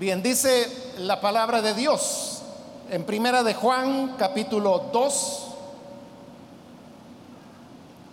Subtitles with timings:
[0.00, 2.40] Bien, dice la palabra de Dios
[2.90, 5.46] en Primera de Juan, capítulo 2,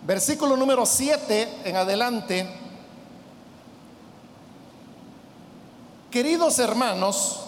[0.06, 2.46] versículo número 7 en adelante.
[6.10, 7.40] Queridos hermanos,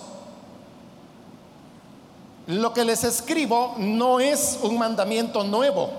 [2.46, 5.90] lo que les escribo no es un mandamiento nuevo,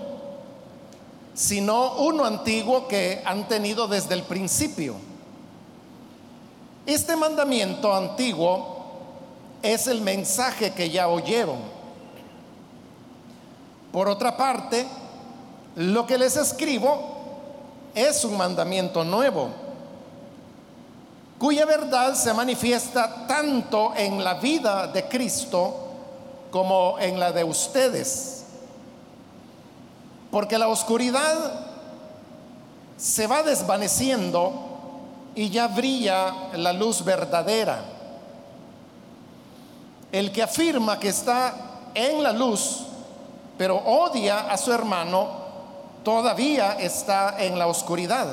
[1.36, 5.13] sino uno antiguo que han tenido desde el principio.
[6.86, 8.74] Este mandamiento antiguo
[9.62, 11.60] es el mensaje que ya oyeron.
[13.92, 14.86] Por otra parte,
[15.78, 17.00] lo que les escribo
[17.96, 19.50] es un mandamiento nuevo,
[21.40, 25.76] cuya verdad se manifiesta tanto en la vida de Cristo
[26.52, 28.44] como en la de ustedes.
[30.32, 31.68] Porque la oscuridad
[32.98, 34.73] se va desvaneciendo
[35.36, 37.84] y ya brilla la luz verdadera.
[40.12, 41.56] El que afirma que está
[41.94, 42.82] en la luz,
[43.58, 45.28] pero odia a su hermano,
[46.04, 48.28] todavía está en la oscuridad.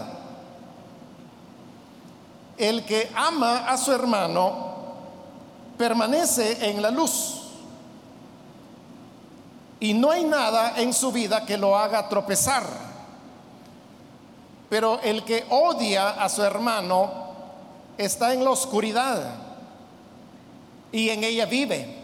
[2.58, 4.70] El que ama a su hermano
[5.78, 7.36] permanece en la luz.
[9.80, 12.89] Y no hay nada en su vida que lo haga tropezar.
[14.70, 17.10] Pero el que odia a su hermano
[17.98, 19.34] está en la oscuridad
[20.92, 21.96] y en ella vive.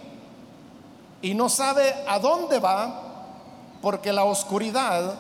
[1.23, 3.03] Y no sabe a dónde va
[3.81, 5.15] porque la oscuridad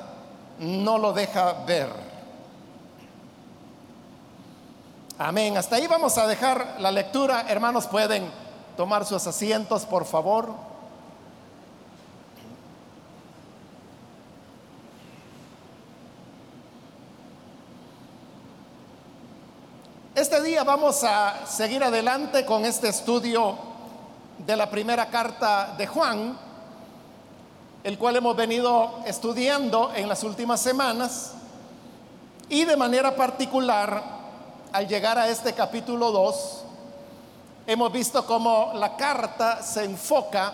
[0.58, 1.88] no lo deja ver.
[5.18, 5.56] Amén.
[5.56, 7.46] Hasta ahí vamos a dejar la lectura.
[7.48, 8.28] Hermanos, pueden
[8.76, 10.65] tomar sus asientos, por favor.
[20.16, 23.54] Este día vamos a seguir adelante con este estudio
[24.38, 26.38] de la primera carta de Juan,
[27.84, 31.32] el cual hemos venido estudiando en las últimas semanas
[32.48, 34.02] y de manera particular
[34.72, 36.64] al llegar a este capítulo 2
[37.66, 40.50] hemos visto cómo la carta se enfoca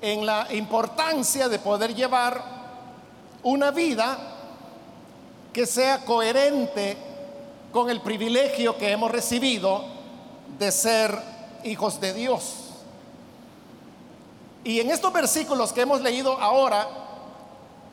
[0.00, 2.42] en la importancia de poder llevar
[3.42, 4.16] una vida
[5.52, 7.09] que sea coherente
[7.72, 9.84] con el privilegio que hemos recibido
[10.58, 11.16] de ser
[11.64, 12.54] hijos de Dios.
[14.64, 16.86] Y en estos versículos que hemos leído ahora,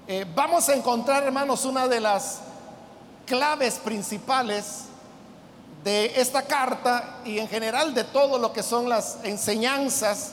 [0.08, 2.40] eh, vamos a encontrar, hermanos, una de las
[3.26, 4.86] claves principales
[5.84, 10.32] de esta carta y en general de todo lo que son las enseñanzas,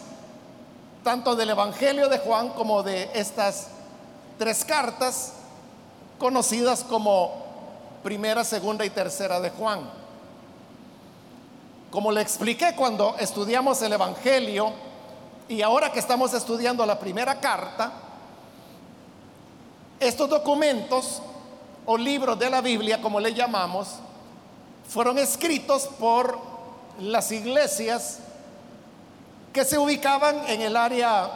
[1.03, 3.69] tanto del Evangelio de Juan como de estas
[4.39, 5.35] tres cartas,
[6.19, 7.44] conocidas como
[8.05, 9.81] primera, segunda y tercera de Juan.
[11.91, 14.73] Como le expliqué cuando estudiamos el Evangelio
[15.49, 17.93] y ahora que estamos estudiando la primera carta,
[19.99, 21.23] estos documentos
[21.87, 23.89] o libros de la Biblia, como le llamamos,
[24.87, 26.39] fueron escritos por
[27.01, 28.19] las iglesias
[29.51, 31.31] que se ubicaban en el área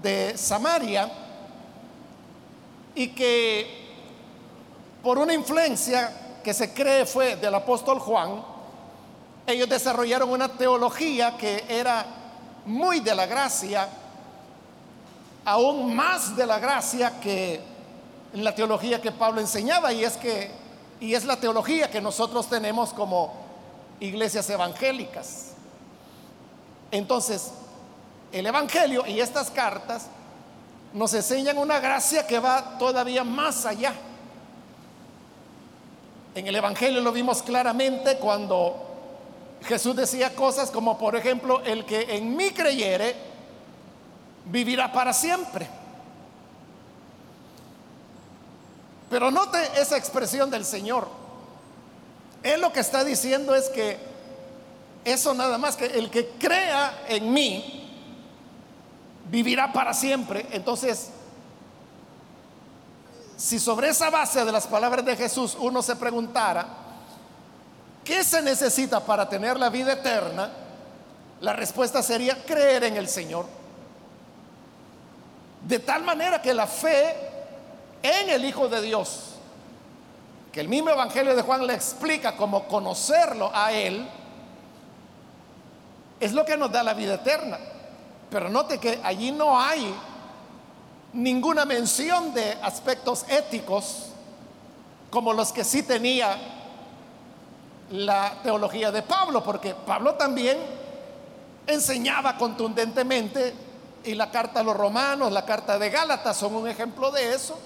[0.00, 1.10] de Samaria
[2.94, 3.81] y que
[5.02, 8.42] por una influencia que se cree fue del apóstol Juan,
[9.46, 12.06] ellos desarrollaron una teología que era
[12.64, 13.88] muy de la gracia,
[15.44, 17.60] aún más de la gracia que
[18.34, 20.62] la teología que Pablo enseñaba y es que
[21.00, 23.32] y es la teología que nosotros tenemos como
[23.98, 25.48] iglesias evangélicas.
[26.92, 27.50] Entonces,
[28.30, 30.06] el evangelio y estas cartas
[30.92, 33.92] nos enseñan una gracia que va todavía más allá
[36.34, 38.92] en el Evangelio lo vimos claramente cuando
[39.64, 43.14] Jesús decía cosas como, por ejemplo, el que en mí creyere,
[44.46, 45.68] vivirá para siempre.
[49.10, 51.06] Pero note esa expresión del Señor.
[52.42, 53.98] Él lo que está diciendo es que
[55.04, 57.90] eso nada más que el que crea en mí,
[59.30, 60.46] vivirá para siempre.
[60.52, 61.10] Entonces,
[63.42, 66.64] si sobre esa base de las palabras de Jesús uno se preguntara,
[68.04, 70.48] ¿qué se necesita para tener la vida eterna?
[71.40, 73.46] La respuesta sería creer en el Señor.
[75.66, 77.16] De tal manera que la fe
[78.00, 79.30] en el Hijo de Dios,
[80.52, 84.08] que el mismo Evangelio de Juan le explica como conocerlo a Él,
[86.20, 87.58] es lo que nos da la vida eterna.
[88.30, 89.92] Pero note que allí no hay
[91.12, 94.08] ninguna mención de aspectos éticos
[95.10, 96.36] como los que sí tenía
[97.90, 100.56] la teología de Pablo, porque Pablo también
[101.66, 103.54] enseñaba contundentemente,
[104.04, 107.58] y la carta a los romanos, la carta de Gálatas son un ejemplo de eso,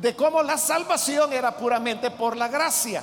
[0.00, 3.02] de cómo la salvación era puramente por la gracia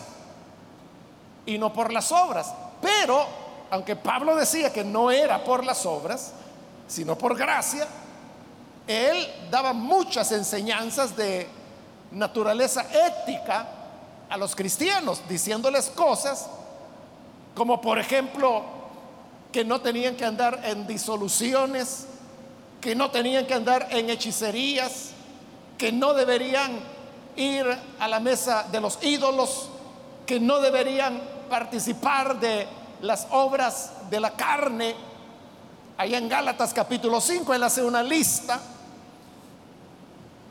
[1.45, 2.53] y no por las obras.
[2.81, 3.25] Pero,
[3.69, 6.31] aunque Pablo decía que no era por las obras,
[6.87, 7.85] sino por gracia,
[8.87, 11.47] él daba muchas enseñanzas de
[12.11, 13.67] naturaleza ética
[14.29, 16.49] a los cristianos, diciéndoles cosas
[17.53, 18.63] como por ejemplo
[19.51, 22.05] que no tenían que andar en disoluciones,
[22.79, 25.09] que no tenían que andar en hechicerías,
[25.77, 26.79] que no deberían
[27.35, 27.65] ir
[27.99, 29.69] a la mesa de los ídolos,
[30.25, 31.19] que no deberían
[31.49, 32.67] participar de
[33.01, 34.95] las obras de la carne.
[35.97, 38.59] Allá en Gálatas capítulo 5 él hace una lista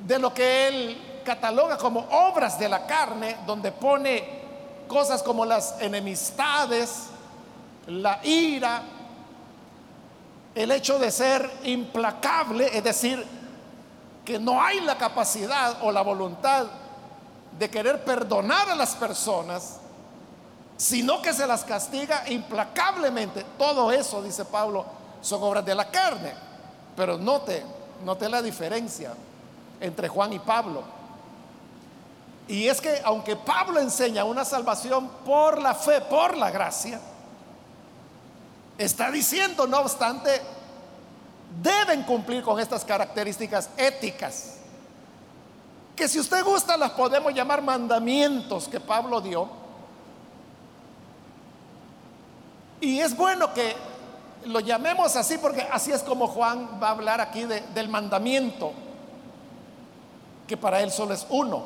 [0.06, 4.22] de lo que él cataloga como obras de la carne, donde pone
[4.86, 7.06] cosas como las enemistades,
[7.88, 8.82] la ira,
[10.54, 13.26] el hecho de ser implacable, es decir,
[14.24, 16.66] que no hay la capacidad o la voluntad
[17.58, 19.80] de querer perdonar a las personas,
[20.76, 23.44] sino que se las castiga implacablemente.
[23.58, 24.84] Todo eso, dice Pablo,
[25.20, 26.32] son obras de la carne.
[26.94, 27.64] Pero note,
[28.04, 29.12] note la diferencia
[29.80, 30.82] entre Juan y Pablo.
[32.48, 37.00] Y es que aunque Pablo enseña una salvación por la fe, por la gracia,
[38.78, 40.40] está diciendo, no obstante,
[41.60, 44.58] deben cumplir con estas características éticas,
[45.96, 49.48] que si usted gusta las podemos llamar mandamientos que Pablo dio.
[52.80, 53.74] Y es bueno que
[54.44, 58.72] lo llamemos así porque así es como Juan va a hablar aquí del mandamiento
[60.46, 61.64] que para él solo es uno.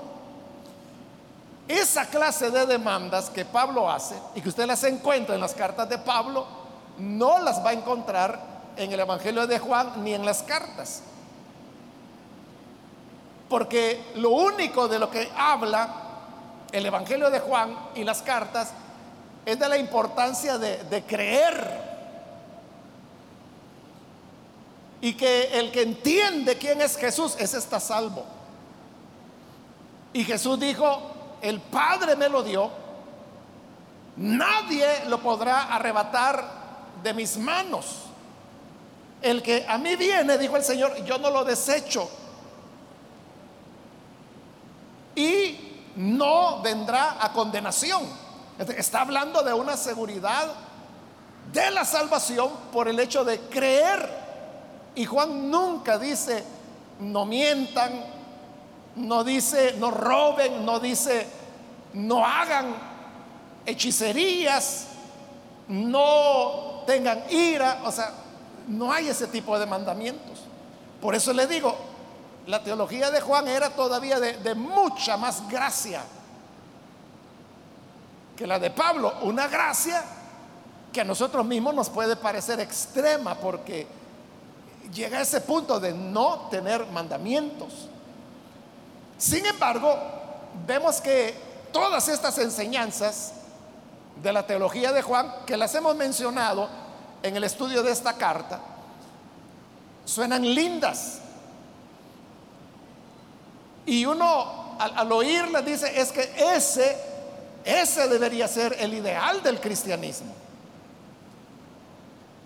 [1.68, 5.88] Esa clase de demandas que Pablo hace y que usted las encuentra en las cartas
[5.88, 6.46] de Pablo,
[6.98, 8.40] no las va a encontrar
[8.76, 11.02] en el Evangelio de Juan ni en las cartas.
[13.48, 15.94] Porque lo único de lo que habla
[16.72, 18.70] el Evangelio de Juan y las cartas
[19.44, 21.90] es de la importancia de, creer.
[25.00, 28.24] Y que el que entiende quién es Jesús, ese está salvo.
[30.12, 31.00] Y Jesús dijo,
[31.40, 32.70] el Padre me lo dio,
[34.16, 36.44] nadie lo podrá arrebatar
[37.02, 37.86] de mis manos.
[39.22, 42.08] El que a mí viene, dijo el Señor, yo no lo desecho.
[45.14, 48.02] Y no vendrá a condenación.
[48.76, 50.48] Está hablando de una seguridad
[51.52, 54.20] de la salvación por el hecho de creer.
[54.94, 56.44] Y Juan nunca dice,
[57.00, 58.19] no mientan,
[58.96, 61.26] no dice no roben, no dice
[61.92, 62.74] no hagan
[63.66, 64.86] hechicerías,
[65.68, 68.12] no tengan ira, o sea,
[68.68, 70.40] no hay ese tipo de mandamientos.
[71.00, 71.76] Por eso le digo,
[72.46, 76.02] la teología de Juan era todavía de, de mucha más gracia
[78.36, 80.02] que la de Pablo, una gracia
[80.92, 83.86] que a nosotros mismos nos puede parecer extrema porque
[84.92, 87.88] llega a ese punto de no tener mandamientos.
[89.20, 89.98] Sin embargo,
[90.66, 91.34] vemos que
[91.74, 93.32] todas estas enseñanzas
[94.22, 96.70] de la teología de Juan, que las hemos mencionado
[97.22, 98.60] en el estudio de esta carta,
[100.06, 101.18] suenan lindas.
[103.84, 106.96] Y uno al, oírlas dice, es que ese,
[107.62, 110.32] ese debería ser el ideal del cristianismo.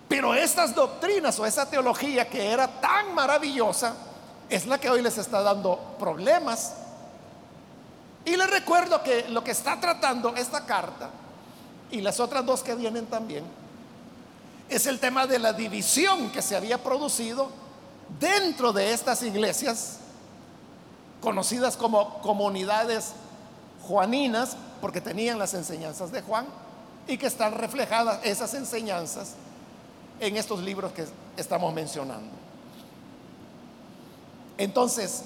[0.09, 3.95] Pero estas doctrinas o esa teología que era tan maravillosa,
[4.49, 6.73] es la que hoy les está dando problemas.
[8.25, 11.09] Y les recuerdo que lo que está tratando esta carta
[11.91, 13.43] y las otras dos que vienen también
[14.69, 17.49] es el tema de la división que se había producido
[18.19, 19.97] dentro de estas iglesias
[21.21, 23.13] conocidas como comunidades
[23.87, 26.47] juaninas porque tenían las enseñanzas de Juan
[27.07, 29.33] y que están reflejadas esas enseñanzas
[30.19, 31.05] en estos libros que
[31.37, 32.44] estamos mencionando.
[34.57, 35.23] Entonces,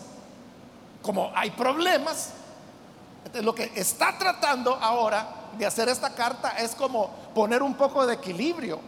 [1.02, 2.32] como hay problemas,
[3.42, 8.16] lo que está tratando ahora de hacer esta carta es como poner un poco de
[8.16, 8.80] equilibrio.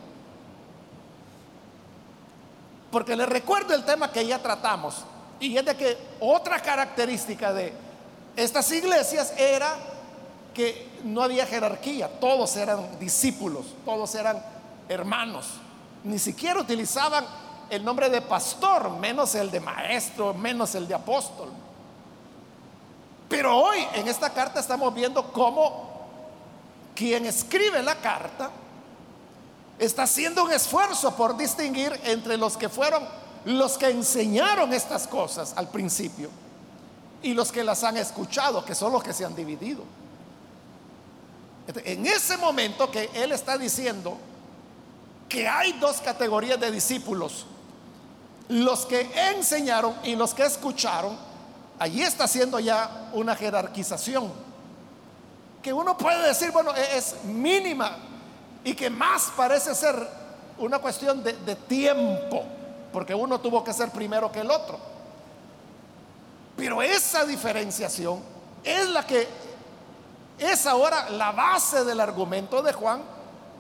[2.91, 5.05] Porque le recuerdo el tema que ya tratamos,
[5.39, 7.73] y es de que otra característica de
[8.35, 9.75] estas iglesias era
[10.53, 14.43] que no había jerarquía, todos eran discípulos, todos eran
[14.89, 15.45] hermanos,
[16.03, 17.25] ni siquiera utilizaban
[17.71, 21.49] el nombre de pastor, menos el de maestro, menos el de apóstol.
[23.29, 25.89] Pero hoy en esta carta estamos viendo cómo
[26.93, 28.51] quien escribe la carta
[29.79, 33.07] está haciendo un esfuerzo por distinguir entre los que fueron
[33.45, 36.29] los que enseñaron estas cosas al principio
[37.23, 39.83] y los que las han escuchado, que son los que se han dividido.
[41.85, 44.17] En ese momento que él está diciendo
[45.29, 47.45] que hay dos categorías de discípulos,
[48.51, 51.17] los que enseñaron y los que escucharon,
[51.79, 54.29] allí está haciendo ya una jerarquización,
[55.63, 57.95] que uno puede decir, bueno, e-, es mínima
[58.65, 59.95] y que más parece ser
[60.57, 62.43] una cuestión de, de tiempo,
[62.91, 64.77] porque uno tuvo que ser primero que el otro.
[66.57, 68.19] Pero esa diferenciación
[68.65, 69.29] es la que
[70.37, 73.01] es ahora la base del argumento de Juan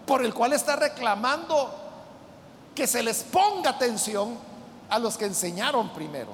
[0.05, 1.73] por el cual está reclamando
[2.75, 4.50] que se les ponga atención
[4.91, 6.33] a los que enseñaron primero.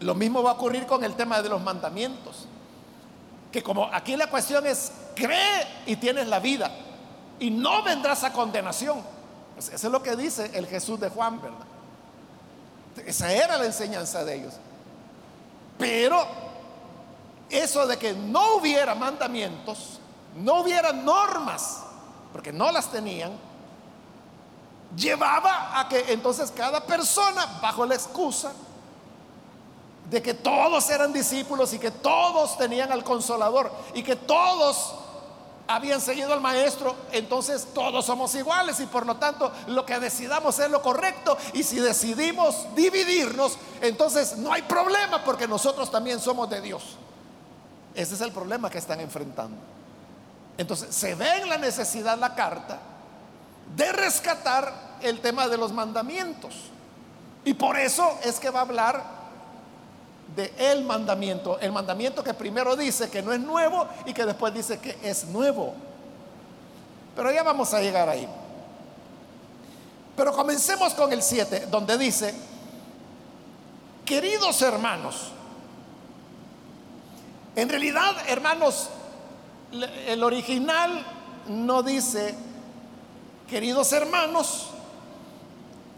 [0.00, 2.46] Lo mismo va a ocurrir con el tema de los mandamientos.
[3.52, 6.70] Que como aquí la cuestión es, cree y tienes la vida
[7.38, 9.02] y no vendrás a condenación.
[9.54, 11.66] Pues eso es lo que dice el Jesús de Juan, ¿verdad?
[13.06, 14.54] Esa era la enseñanza de ellos.
[15.78, 16.26] Pero
[17.50, 20.00] eso de que no hubiera mandamientos,
[20.36, 21.82] no hubiera normas,
[22.32, 23.32] porque no las tenían,
[24.96, 28.52] llevaba a que entonces cada persona, bajo la excusa
[30.10, 34.94] de que todos eran discípulos y que todos tenían al consolador y que todos
[35.68, 40.58] habían seguido al maestro, entonces todos somos iguales y por lo tanto lo que decidamos
[40.60, 46.48] es lo correcto y si decidimos dividirnos, entonces no hay problema porque nosotros también somos
[46.48, 46.82] de Dios.
[47.94, 49.56] Ese es el problema que están enfrentando.
[50.56, 52.78] Entonces se ve en la necesidad la carta
[53.74, 56.54] de rescatar el tema de los mandamientos.
[57.44, 59.04] Y por eso es que va a hablar
[60.34, 64.52] de el mandamiento, el mandamiento que primero dice que no es nuevo y que después
[64.52, 65.74] dice que es nuevo.
[67.14, 68.28] Pero ya vamos a llegar ahí.
[70.16, 72.34] Pero comencemos con el 7, donde dice,
[74.04, 75.32] queridos hermanos,
[77.54, 78.88] en realidad, hermanos,
[80.06, 81.04] el original
[81.48, 82.34] no dice
[83.48, 84.68] queridos hermanos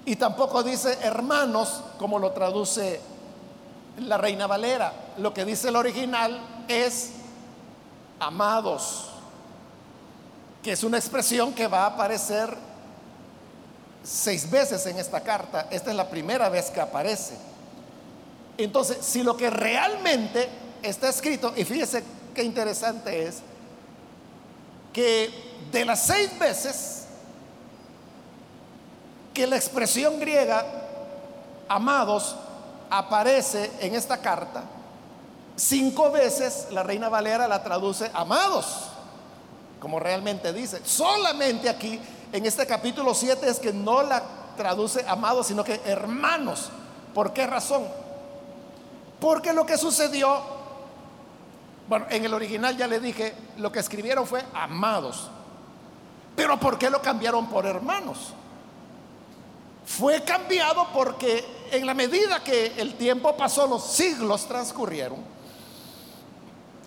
[0.09, 2.99] y tampoco dice hermanos como lo traduce
[3.99, 4.91] la Reina Valera.
[5.19, 7.11] Lo que dice el original es
[8.19, 9.11] amados,
[10.63, 12.57] que es una expresión que va a aparecer
[14.03, 15.69] seis veces en esta carta.
[15.71, 17.35] Esta es la primera vez que aparece.
[18.57, 20.49] Entonces, si lo que realmente
[20.83, 22.03] está escrito, y fíjese
[22.35, 23.43] qué interesante es,
[24.91, 25.31] que
[25.71, 26.98] de las seis veces
[29.39, 30.67] que la expresión griega
[31.69, 32.35] amados
[32.91, 34.65] aparece en esta carta,
[35.55, 38.89] cinco veces la Reina Valera la traduce amados,
[39.79, 40.81] como realmente dice.
[40.85, 42.01] Solamente aquí,
[42.33, 44.25] en este capítulo 7, es que no la
[44.57, 46.71] traduce amados, sino que hermanos.
[47.15, 47.85] ¿Por qué razón?
[49.21, 50.43] Porque lo que sucedió,
[51.89, 55.31] bueno, en el original ya le dije, lo que escribieron fue amados.
[56.35, 58.35] Pero ¿por qué lo cambiaron por hermanos?
[59.89, 65.17] Fue cambiado porque en la medida que el tiempo pasó, los siglos transcurrieron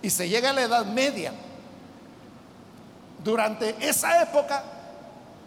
[0.03, 1.33] y se llega a la Edad Media.
[3.23, 4.63] Durante esa época,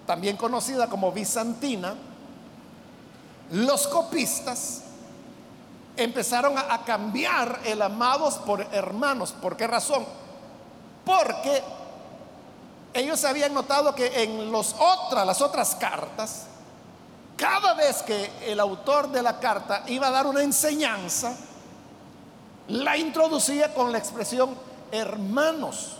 [0.04, 1.94] también conocida como bizantina,
[3.52, 4.82] los copistas
[5.96, 9.30] empezaron a, cambiar el amados por hermanos.
[9.30, 10.04] ¿Por qué razón?
[11.04, 11.62] Porque
[12.92, 16.48] ellos habían notado que en los otras, las otras cartas,
[17.36, 21.36] cada vez que el autor de la carta iba a dar una enseñanza,
[22.68, 24.56] la introducía con la expresión
[24.90, 25.96] hermanos.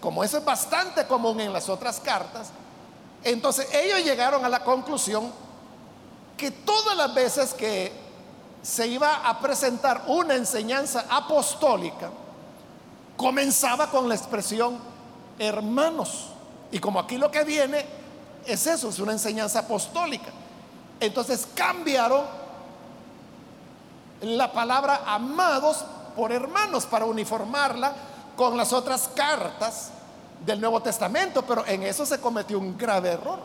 [0.00, 2.50] Como eso es bastante común en las otras cartas,
[3.24, 5.32] entonces ellos llegaron a la conclusión
[6.36, 7.92] que todas las veces que
[8.62, 12.10] se iba a presentar una enseñanza apostólica,
[13.16, 14.78] comenzaba con la expresión
[15.38, 16.26] hermanos.
[16.70, 17.84] Y como aquí lo que viene
[18.46, 20.30] es eso, es una enseñanza apostólica.
[21.00, 22.24] Entonces cambiaron
[24.22, 25.84] la palabra amados
[26.16, 27.92] por hermanos para uniformarla
[28.36, 29.90] con las otras cartas
[30.44, 33.38] del Nuevo Testamento, pero en eso se cometió un grave error.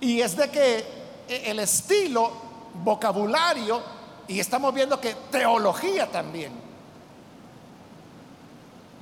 [0.00, 0.84] Y es de que
[1.28, 2.30] el estilo,
[2.84, 3.80] vocabulario,
[4.28, 6.52] y estamos viendo que teología también,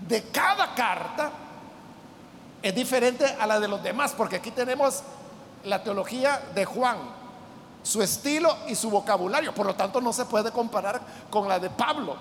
[0.07, 1.31] de cada carta
[2.64, 5.02] es diferente a la de los demás, porque aquí tenemos
[5.64, 6.97] la teología de Juan,
[7.83, 11.68] su estilo y su vocabulario, por lo tanto no se puede comparar con la de
[11.68, 12.16] Pablo.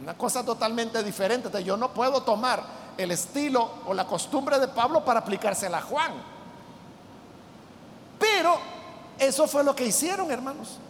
[0.00, 1.62] Una cosa totalmente diferente.
[1.62, 2.60] Yo no puedo tomar
[2.98, 6.12] el estilo o la costumbre de Pablo para aplicársela a Juan.
[8.18, 8.58] Pero
[9.16, 10.80] eso fue lo que hicieron, hermanos.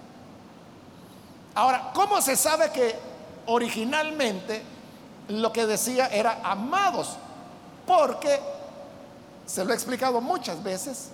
[1.55, 2.99] Ahora, ¿cómo se sabe que
[3.45, 4.63] originalmente
[5.29, 7.19] lo que decía era amados?
[7.87, 8.41] Porque
[9.47, 11.11] se lo he explicado muchas veces,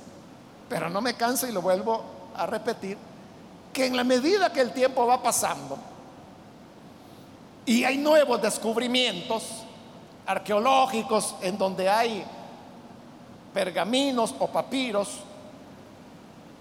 [0.69, 2.03] pero no me canso y lo vuelvo
[2.37, 2.97] a repetir,
[3.73, 5.79] que en la medida que el tiempo va pasando
[7.67, 9.45] y hay nuevos descubrimientos
[10.27, 12.25] arqueológicos en donde hay
[13.53, 15.21] pergaminos o papiros,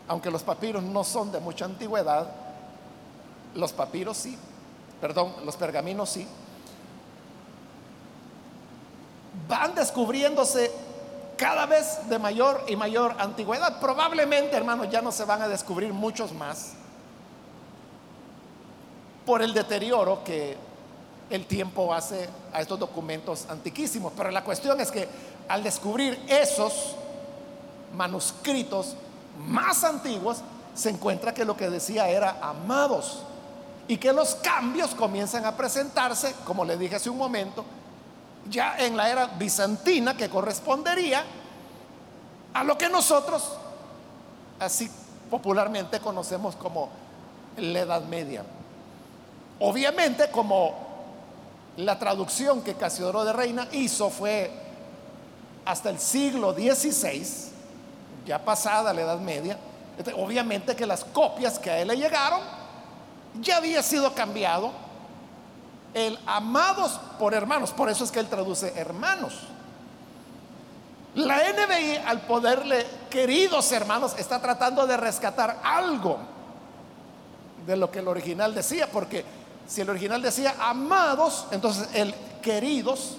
[0.08, 2.30] aunque los papiros no son de mucha antigüedad,
[3.56, 4.38] los papiros sí,
[5.00, 6.28] perdón, los pergaminos sí,
[9.48, 10.72] van descubriéndose
[11.38, 13.80] cada vez de mayor y mayor antigüedad.
[13.80, 16.74] Probablemente, hermanos, ya no se van a descubrir muchos más
[19.26, 20.58] por el deterioro que
[21.30, 24.12] el tiempo hace a estos documentos antiquísimos.
[24.18, 25.08] Pero la cuestión es que
[25.48, 26.96] al descubrir esos
[27.96, 28.96] manuscritos
[29.48, 30.42] más antiguos,
[30.74, 33.24] se encuentra que lo que decía era amados
[33.88, 37.66] y que los cambios comienzan a presentarse, como le dije hace un momento,
[38.48, 41.24] ya en la era bizantina que correspondería
[42.54, 43.52] a lo que nosotros
[44.60, 44.90] así
[45.30, 46.90] popularmente conocemos como
[47.58, 48.44] la Edad Media.
[49.60, 50.90] Obviamente como
[51.78, 54.52] la traducción que Casiodoro de Reina hizo fue
[55.66, 57.52] hasta el siglo XVI,
[58.26, 59.58] ya pasada la Edad Media,
[60.18, 62.42] obviamente que las copias que a él le llegaron
[63.40, 64.72] ya había sido cambiado
[65.94, 69.34] el amados por hermanos, por eso es que él traduce hermanos.
[71.16, 76.20] La NBI al poderle queridos hermanos está tratando de rescatar algo
[77.66, 79.26] de lo que el original decía, porque
[79.68, 83.18] si el original decía amados, entonces el queridos,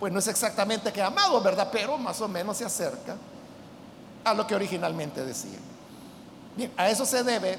[0.00, 1.68] pues no es exactamente que amados, ¿verdad?
[1.70, 3.16] Pero más o menos se acerca
[4.24, 5.58] a lo que originalmente decía.
[6.56, 7.58] Bien, a eso se debe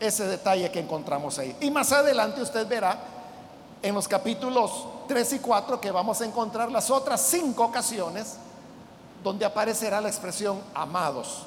[0.00, 1.56] ese detalle que encontramos ahí.
[1.60, 2.98] Y más adelante usted verá
[3.82, 8.36] en los capítulos 3 y 4 que vamos a encontrar las otras cinco ocasiones
[9.22, 11.44] donde aparecerá la expresión amados.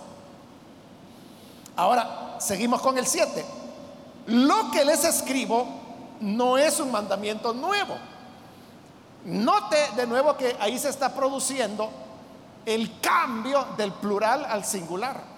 [1.75, 3.45] Ahora, seguimos con el 7.
[4.27, 5.65] Lo que les escribo
[6.19, 7.95] no es un mandamiento nuevo.
[9.25, 11.89] Note de nuevo que ahí se está produciendo
[12.65, 15.30] el cambio del plural al singular.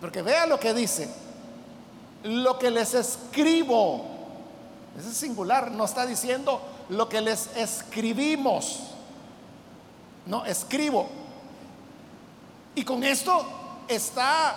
[0.00, 1.08] Porque vea lo que dice.
[2.24, 4.04] Lo que les escribo.
[4.98, 5.70] Ese es singular.
[5.70, 8.80] No está diciendo lo que les escribimos.
[10.26, 11.08] No, escribo.
[12.74, 13.44] Y con esto
[13.88, 14.54] está,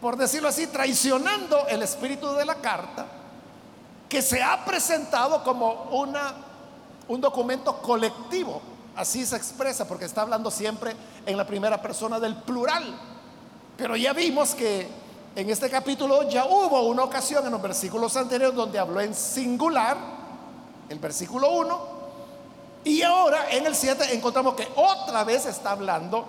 [0.00, 3.06] por decirlo así, traicionando el espíritu de la carta
[4.08, 6.34] que se ha presentado como una,
[7.08, 10.94] un documento colectivo Así se expresa porque está hablando siempre
[11.26, 12.94] en la primera persona del plural.
[13.76, 14.88] Pero ya vimos que
[15.34, 19.96] en este capítulo ya hubo una ocasión en los versículos anteriores donde habló en singular,
[20.88, 21.94] el versículo 1,
[22.84, 26.26] y ahora en el 7 encontramos que otra vez está hablando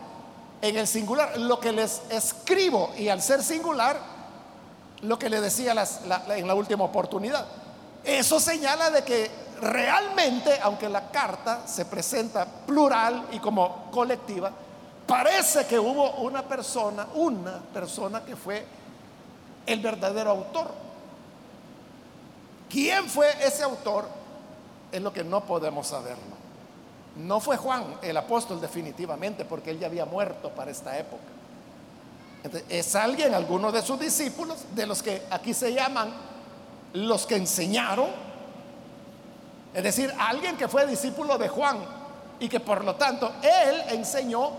[0.61, 3.99] en el singular, lo que les escribo, y al ser singular,
[5.01, 5.75] lo que le decía
[6.29, 7.45] en la última oportunidad.
[8.03, 9.29] Eso señala de que
[9.61, 14.51] realmente, aunque la carta se presenta plural y como colectiva,
[15.07, 18.65] parece que hubo una persona, una persona que fue
[19.65, 20.71] el verdadero autor.
[22.69, 24.07] ¿Quién fue ese autor?
[24.91, 26.35] Es lo que no podemos saberlo.
[27.15, 31.23] No fue Juan el apóstol definitivamente, porque él ya había muerto para esta época.
[32.69, 36.13] es alguien, alguno de sus discípulos, de los que aquí se llaman
[36.93, 38.07] los que enseñaron,
[39.75, 41.77] es decir, alguien que fue discípulo de Juan
[42.39, 44.51] y que por lo tanto él enseñó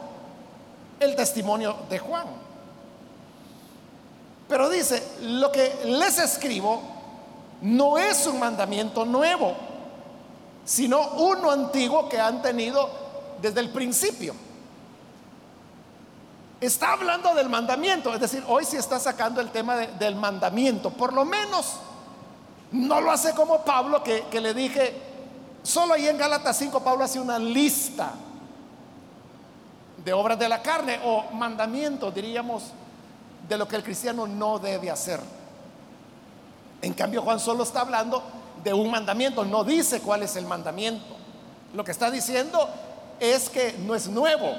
[1.01, 2.27] el testimonio de Juan.
[4.47, 6.83] Pero dice, lo que les escribo
[7.63, 9.55] no es un mandamiento nuevo,
[10.67, 12.91] sino uno antiguo que han tenido
[13.41, 14.35] desde el principio.
[16.61, 21.15] Está hablando del mandamiento, es decir, hoy sí está sacando el tema del mandamiento, por
[21.15, 21.77] lo menos
[22.73, 25.06] no lo hace como Pablo, que, que le dije,
[25.67, 28.13] Solo ahí en Gálatas 5 Pablo hace una lista
[30.05, 32.63] de obras de la carne o mandamientos, diríamos,
[33.49, 35.19] de lo que el cristiano no debe hacer.
[36.81, 38.23] En cambio, Juan solo está hablando
[38.63, 41.17] de un mandamiento, no dice cuál es el mandamiento.
[41.75, 42.69] Lo que está diciendo
[43.19, 44.53] es que no es nuevo.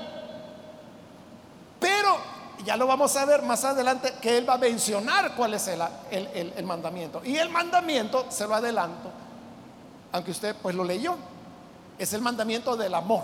[1.80, 2.18] Pero
[2.66, 5.82] ya lo vamos a ver más adelante, que Él va a mencionar cuál es el,
[6.12, 7.22] el mandamiento.
[7.24, 9.10] Y el mandamiento, se lo adelanto,
[10.18, 11.16] aunque usted pues lo leyó,
[11.98, 13.24] es el mandamiento del amor.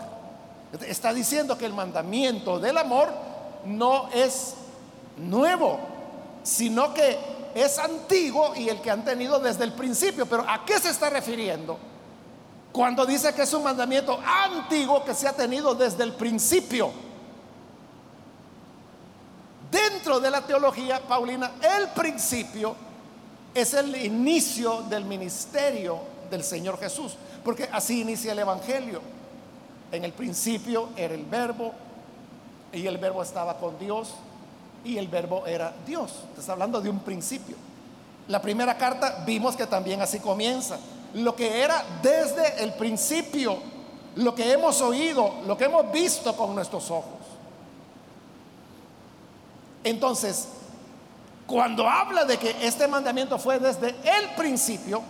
[0.88, 3.12] Está diciendo que el mandamiento del amor
[3.65, 4.53] no es
[5.17, 5.79] nuevo,
[6.43, 7.17] sino que
[7.56, 10.27] es antiguo y el que han tenido desde el principio.
[10.27, 11.77] Pero ¿a qué se está refiriendo?
[12.71, 16.91] Cuando dice que es un mandamiento antiguo que se ha tenido desde el principio.
[19.71, 22.75] Dentro de la teología paulina, el principio
[23.53, 29.02] es el inicio del ministerio del Señor Jesús, porque así inicia el Evangelio.
[29.91, 31.72] En el principio era el verbo
[32.72, 34.10] y el verbo estaba con Dios
[34.84, 36.12] y el verbo era Dios.
[36.38, 37.56] Está hablando de un principio.
[38.28, 40.80] La primera carta vimos que también así comienza.
[41.13, 43.58] Lo que era desde el principio,
[44.15, 47.19] lo que hemos oído, lo que hemos visto con nuestros ojos.
[49.84, 50.48] Entonces,
[51.46, 55.04] cuando habla de que este mandamiento fue desde el principio,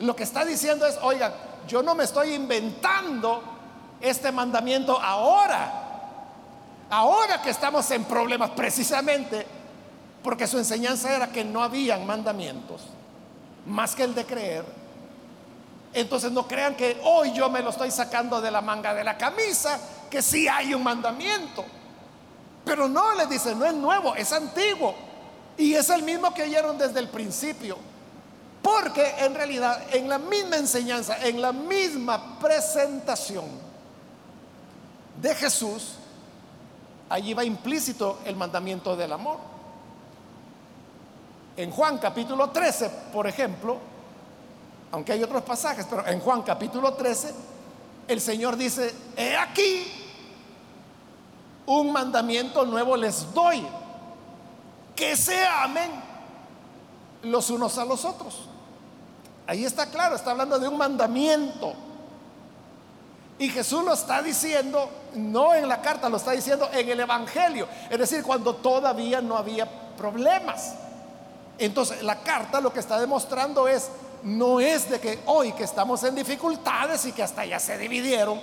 [0.00, 1.32] lo que está diciendo es, oigan,
[1.66, 3.42] yo no me estoy inventando
[4.00, 5.84] este mandamiento ahora.
[6.90, 9.46] Ahora que estamos en problemas precisamente
[10.22, 12.82] porque su enseñanza era que no habían mandamientos
[13.66, 14.64] más que el de creer.
[15.92, 19.16] Entonces no crean que hoy yo me lo estoy sacando de la manga de la
[19.16, 19.78] camisa,
[20.10, 21.64] que sí hay un mandamiento.
[22.64, 24.94] Pero no, le dice, no es nuevo, es antiguo.
[25.56, 27.78] Y es el mismo que oyeron desde el principio.
[28.68, 33.46] Porque en realidad en la misma enseñanza, en la misma presentación
[35.22, 35.94] de Jesús,
[37.08, 39.38] allí va implícito el mandamiento del amor.
[41.56, 43.78] En Juan capítulo 13, por ejemplo,
[44.92, 47.34] aunque hay otros pasajes, pero en Juan capítulo 13,
[48.06, 49.86] el Señor dice, he aquí,
[51.64, 53.66] un mandamiento nuevo les doy,
[54.94, 55.90] que se amen
[57.22, 58.47] los unos a los otros.
[59.48, 61.72] Ahí está claro, está hablando de un mandamiento.
[63.38, 67.66] Y Jesús lo está diciendo, no en la carta, lo está diciendo en el Evangelio.
[67.88, 70.74] Es decir, cuando todavía no había problemas.
[71.56, 73.88] Entonces, la carta lo que está demostrando es,
[74.22, 78.38] no es de que hoy que estamos en dificultades y que hasta ya se dividieron,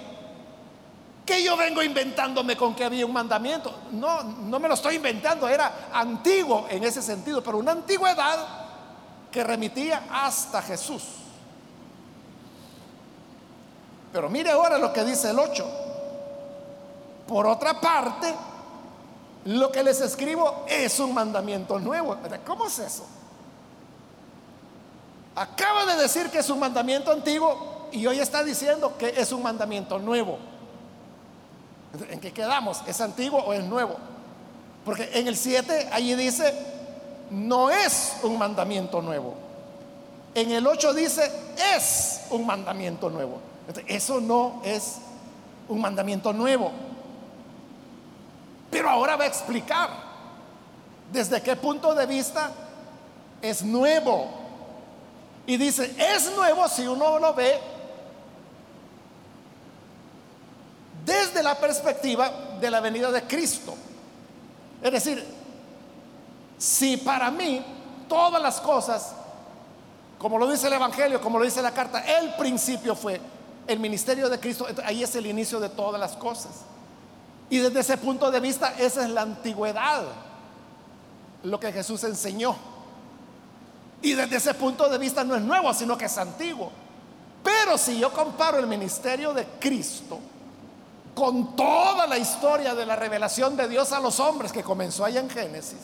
[1.24, 3.72] que yo vengo inventándome con que había un mandamiento.
[3.92, 8.65] No, no me lo estoy inventando, era antiguo en ese sentido, pero una antigüedad
[9.36, 11.04] que remitía hasta Jesús.
[14.14, 15.70] Pero mire ahora lo que dice el 8.
[17.28, 18.34] Por otra parte,
[19.44, 22.16] lo que les escribo es un mandamiento nuevo.
[22.46, 23.06] ¿Cómo es eso?
[25.36, 29.44] Acaba de decir que es un mandamiento antiguo y hoy está diciendo que es un
[29.44, 30.40] mandamiento nuevo.
[32.10, 32.82] ¿En qué quedamos?
[32.88, 33.98] ¿Es antiguo o es nuevo?
[34.86, 36.75] Porque en el 7 allí dice,
[37.30, 39.34] no es un mandamiento nuevo.
[40.34, 41.32] En el 8 dice,
[41.76, 43.40] es un mandamiento nuevo.
[43.88, 44.98] Eso no es
[45.68, 46.72] un mandamiento nuevo.
[48.70, 49.90] Pero ahora va a explicar
[51.12, 52.52] desde qué punto de vista
[53.42, 54.28] es nuevo.
[55.48, 57.60] Y dice, es nuevo si uno lo ve
[61.06, 63.76] desde la perspectiva de la venida de Cristo.
[64.82, 65.24] Es decir,
[66.58, 67.64] si para mí
[68.08, 69.14] todas las cosas,
[70.18, 73.20] como lo dice el Evangelio, como lo dice la carta, el principio fue
[73.68, 76.52] el ministerio de Cristo, ahí es el inicio de todas las cosas.
[77.50, 80.04] Y desde ese punto de vista, esa es la antigüedad,
[81.44, 82.56] lo que Jesús enseñó.
[84.02, 86.72] Y desde ese punto de vista no es nuevo, sino que es antiguo.
[87.44, 90.20] Pero si yo comparo el ministerio de Cristo
[91.14, 95.22] con toda la historia de la revelación de Dios a los hombres que comenzó allá
[95.22, 95.80] en Génesis,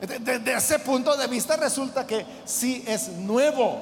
[0.00, 3.80] desde ese punto de vista resulta que sí es nuevo.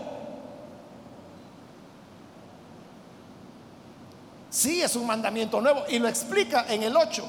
[4.51, 7.29] Sí es un mandamiento nuevo y lo explica en el 8,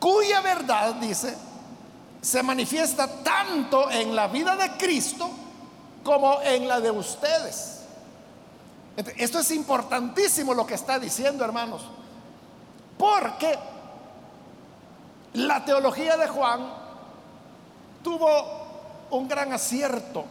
[0.00, 1.36] cuya verdad, dice,
[2.20, 5.30] se manifiesta tanto en la vida de Cristo
[6.02, 7.82] como en la de ustedes.
[9.16, 11.82] Esto es importantísimo lo que está diciendo, hermanos,
[12.98, 13.56] porque
[15.34, 16.81] la teología de Juan
[18.02, 18.62] tuvo
[19.10, 20.24] un gran acierto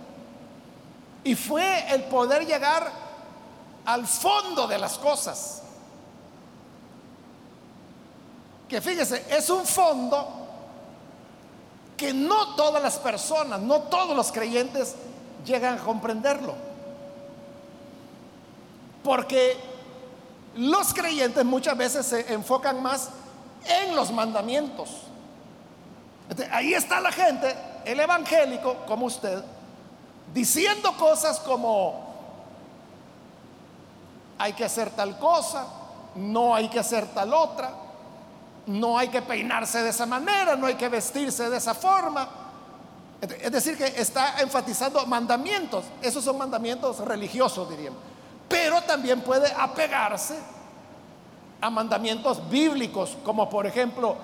[1.23, 2.91] y fue el poder llegar
[3.85, 5.61] al fondo de las cosas.
[8.67, 10.27] Que fíjese, es un fondo
[11.97, 14.95] que no todas las personas, no todos los creyentes
[15.45, 16.55] llegan a comprenderlo.
[19.03, 19.57] Porque
[20.55, 23.09] los creyentes muchas veces se enfocan más
[23.65, 24.89] en los mandamientos.
[26.51, 29.43] Ahí está la gente, el evangélico como usted,
[30.33, 32.09] diciendo cosas como
[34.37, 35.67] hay que hacer tal cosa,
[36.15, 37.71] no hay que hacer tal otra,
[38.65, 42.27] no hay que peinarse de esa manera, no hay que vestirse de esa forma.
[43.21, 45.85] Es decir, que está enfatizando mandamientos.
[46.01, 47.99] Esos son mandamientos religiosos, diríamos.
[48.49, 50.39] Pero también puede apegarse
[51.61, 54.15] a mandamientos bíblicos, como por ejemplo,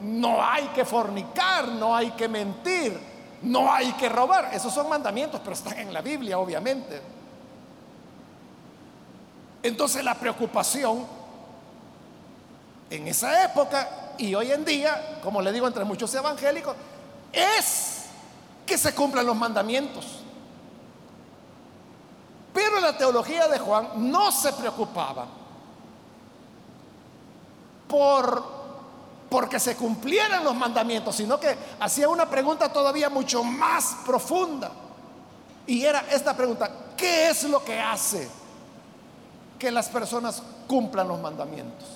[0.00, 2.98] no hay que fornicar, no hay que mentir,
[3.42, 4.50] no hay que robar.
[4.52, 7.00] Esos son mandamientos, pero están en la Biblia, obviamente.
[9.62, 11.06] Entonces la preocupación
[12.90, 16.76] en esa época y hoy en día, como le digo entre muchos evangélicos,
[17.32, 18.04] es
[18.66, 20.20] que se cumplan los mandamientos.
[22.52, 25.26] Pero la teología de Juan no se preocupaba
[27.88, 28.53] por
[29.28, 34.70] porque se cumplieran los mandamientos, sino que hacía una pregunta todavía mucho más profunda.
[35.66, 38.28] Y era esta pregunta, ¿qué es lo que hace
[39.58, 41.88] que las personas cumplan los mandamientos?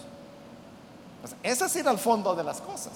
[1.43, 2.93] ese es ir al fondo de las cosas.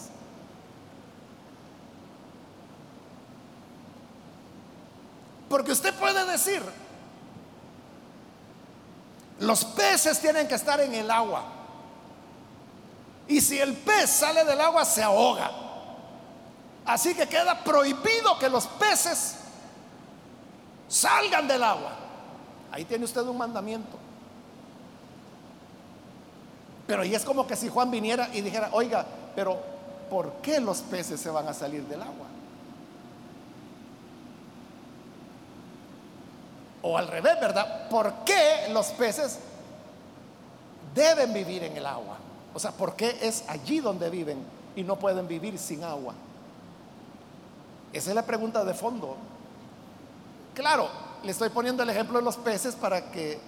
[5.53, 6.63] Porque usted puede decir,
[9.41, 11.45] los peces tienen que estar en el agua.
[13.29, 15.51] Y si el pez sale del agua, se ahoga.
[16.85, 19.37] Así que queda prohibido que los peces
[20.89, 21.93] salgan del agua.
[22.73, 23.99] Ahí tiene usted un mandamiento.
[26.87, 29.61] Pero y es como que si Juan viniera y dijera, oiga, pero
[30.11, 32.27] ¿por qué los peces se van a salir del agua?
[36.83, 37.89] O al revés, ¿verdad?
[37.89, 39.39] ¿Por qué los peces
[40.95, 42.19] deben vivir en el agua?
[42.55, 44.45] O sea, ¿por qué es allí donde viven
[44.77, 46.15] y no pueden vivir sin agua?
[47.93, 49.17] Esa es la pregunta de fondo.
[50.55, 50.89] Claro,
[51.23, 53.39] le estoy poniendo el ejemplo de los peces para que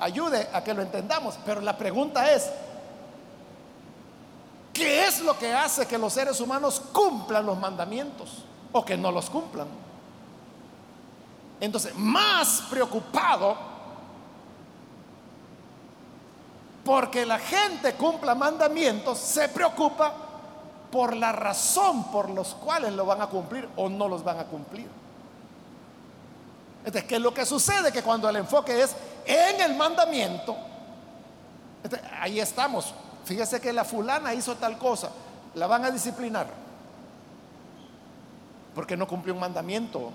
[0.00, 2.50] ayude a que lo entendamos, pero la pregunta es,
[4.72, 9.10] ¿qué es lo que hace que los seres humanos cumplan los mandamientos o que no
[9.10, 9.68] los cumplan?
[11.60, 13.73] Entonces, más preocupado
[16.84, 20.12] porque la gente cumpla mandamientos, se preocupa
[20.90, 24.44] por la razón por los cuales lo van a cumplir o no los van a
[24.44, 24.88] cumplir.
[26.78, 27.90] Entonces, ¿qué es lo que sucede?
[27.90, 28.94] Que cuando el enfoque es
[29.24, 30.54] en el mandamiento,
[32.20, 32.92] ahí estamos.
[33.24, 35.10] Fíjese que la fulana hizo tal cosa,
[35.54, 36.64] la van a disciplinar
[38.74, 40.10] porque no cumplió un mandamiento.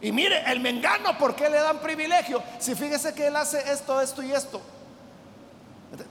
[0.00, 2.42] Y mire, el mengano, ¿por qué le dan privilegio?
[2.58, 4.60] Si fíjese que él hace esto, esto y esto.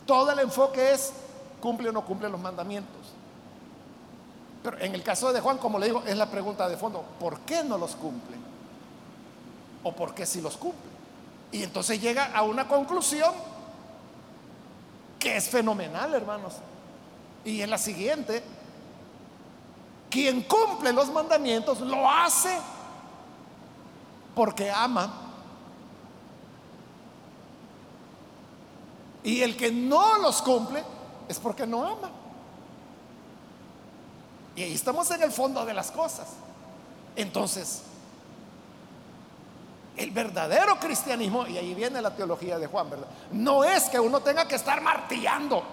[0.06, 1.12] Todo el enfoque es
[1.60, 3.13] cumple o no cumple los mandamientos.
[4.63, 7.41] Pero en el caso de Juan, como le digo, es la pregunta de fondo, ¿por
[7.41, 8.38] qué no los cumple?
[9.84, 10.91] ¿O por qué si los cumple?
[11.52, 13.34] Y entonces llega a una conclusión
[15.19, 16.56] que es fenomenal, hermanos.
[17.46, 18.43] Y es la siguiente,
[20.10, 22.58] quien cumple los mandamientos lo hace
[24.36, 25.23] porque ama.
[29.24, 30.84] Y el que no los cumple
[31.28, 32.10] es porque no ama.
[34.56, 36.28] Y ahí estamos en el fondo de las cosas.
[37.16, 37.82] Entonces,
[39.98, 43.08] el verdadero cristianismo, y ahí viene la teología de Juan, ¿verdad?
[43.32, 45.64] No es que uno tenga que estar martillando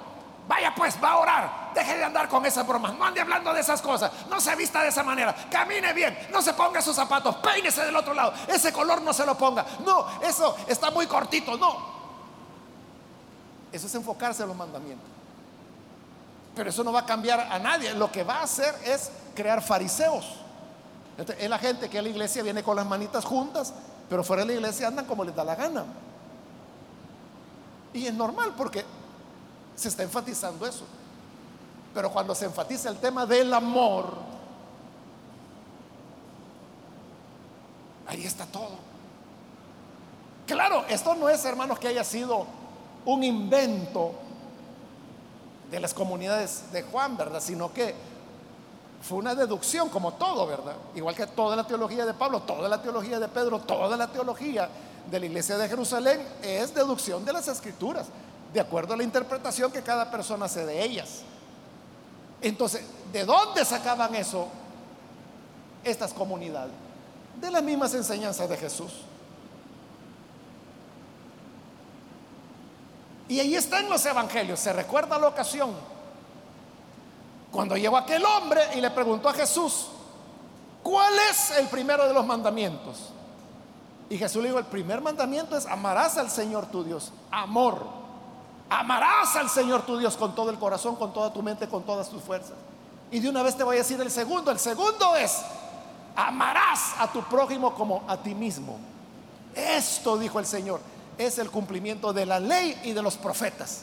[0.51, 1.71] Vaya pues, va a orar.
[1.73, 2.93] Deje de andar con esas bromas.
[2.95, 4.11] No ande hablando de esas cosas.
[4.29, 5.33] No se vista de esa manera.
[5.49, 6.27] Camine bien.
[6.33, 7.37] No se ponga sus zapatos.
[7.37, 8.33] Peínese del otro lado.
[8.49, 9.65] Ese color no se lo ponga.
[9.85, 11.57] No, eso está muy cortito.
[11.57, 11.90] No.
[13.73, 15.09] Eso es enfocarse en los mandamientos.
[16.55, 17.95] Pero eso no va a cambiar a nadie.
[17.95, 20.27] Lo que va a hacer es crear fariseos.
[21.17, 23.73] es la gente que a la iglesia viene con las manitas juntas,
[24.09, 25.85] pero fuera de la iglesia andan como les da la gana.
[27.93, 28.85] Y es normal porque
[29.77, 30.85] se está enfatizando eso.
[31.95, 34.15] Pero cuando se enfatiza el tema del amor,
[38.07, 38.91] ahí está todo.
[40.47, 42.47] Claro, esto no es, hermanos, que haya sido
[43.05, 44.13] un invento
[45.71, 47.41] de las comunidades de Juan, ¿verdad?
[47.41, 47.95] Sino que
[49.03, 50.75] fue una deducción como todo, ¿verdad?
[50.95, 54.69] Igual que toda la teología de Pablo, toda la teología de Pedro, toda la teología
[55.11, 58.07] de la iglesia de Jerusalén es deducción de las escrituras
[58.53, 61.23] de acuerdo a la interpretación que cada persona hace de ellas.
[62.43, 62.83] Entonces,
[63.13, 64.49] ¿de dónde sacaban eso
[65.85, 66.73] estas comunidades?
[67.41, 68.93] De las mismas enseñanzas de Jesús.
[73.31, 74.59] Y ahí están los evangelios.
[74.59, 75.73] ¿Se recuerda la ocasión
[77.53, 79.87] Cuando llegó aquel hombre y le preguntó a Jesús,
[80.83, 83.11] ¿cuál es el primero de los mandamientos?
[84.09, 87.13] Y Jesús le dijo, el primer mandamiento es amarás al Señor tu Dios.
[87.31, 87.87] Amor.
[88.69, 92.09] Amarás al Señor tu Dios con todo el corazón, con toda tu mente, con todas
[92.11, 92.55] tus fuerzas.
[93.13, 94.51] Y de una vez te voy a decir el segundo.
[94.51, 95.41] El segundo es,
[96.17, 98.77] amarás a tu prójimo como a ti mismo.
[99.55, 100.81] Esto, dijo el Señor,
[101.19, 103.83] es el cumplimiento de la ley y de los profetas.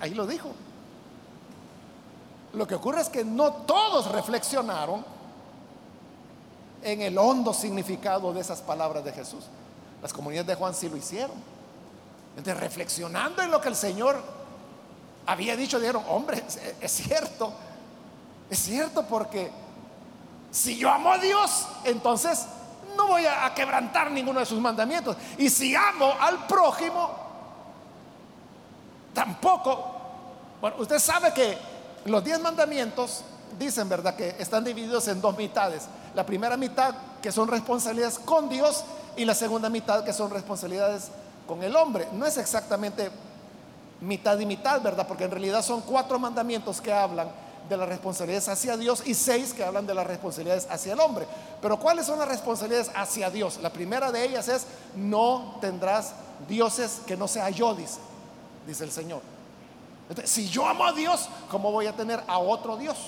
[0.00, 0.50] Ahí lo dijo.
[2.52, 5.04] Lo que ocurre es que no todos reflexionaron
[6.82, 9.44] en el hondo significado de esas palabras de Jesús.
[10.02, 11.36] Las comunidades de Juan sí lo hicieron.
[12.36, 14.22] Entonces, reflexionando en lo que el Señor
[15.26, 16.42] había dicho, dijeron, hombre,
[16.80, 17.52] es, cierto,
[18.50, 19.50] es cierto porque
[20.50, 22.46] si yo amo a Dios, entonces
[22.96, 25.16] no voy a, quebrantar ninguno de sus mandamientos.
[25.38, 27.10] Y si amo al prójimo,
[29.12, 29.92] tampoco.
[30.60, 31.58] Bueno, usted sabe que
[32.06, 33.22] los diez mandamientos
[33.58, 35.88] dicen, ¿verdad?, que están divididos en dos mitades.
[36.14, 38.84] La primera mitad que son responsabilidades con Dios
[39.16, 41.10] y la segunda mitad que son responsabilidades
[41.46, 42.08] con el hombre.
[42.12, 43.10] No es exactamente
[44.00, 45.06] mitad y mitad, ¿verdad?
[45.06, 47.28] Porque en realidad son cuatro mandamientos que hablan
[47.68, 51.26] de las responsabilidades hacia Dios y seis que hablan de las responsabilidades hacia el hombre.
[51.62, 53.58] Pero ¿cuáles son las responsabilidades hacia Dios?
[53.62, 56.14] La primera de ellas es, no tendrás
[56.48, 57.98] dioses que no sea yo, dice,
[58.66, 59.22] dice el Señor.
[60.24, 62.98] si yo amo a Dios, ¿cómo voy a tener a otro Dios?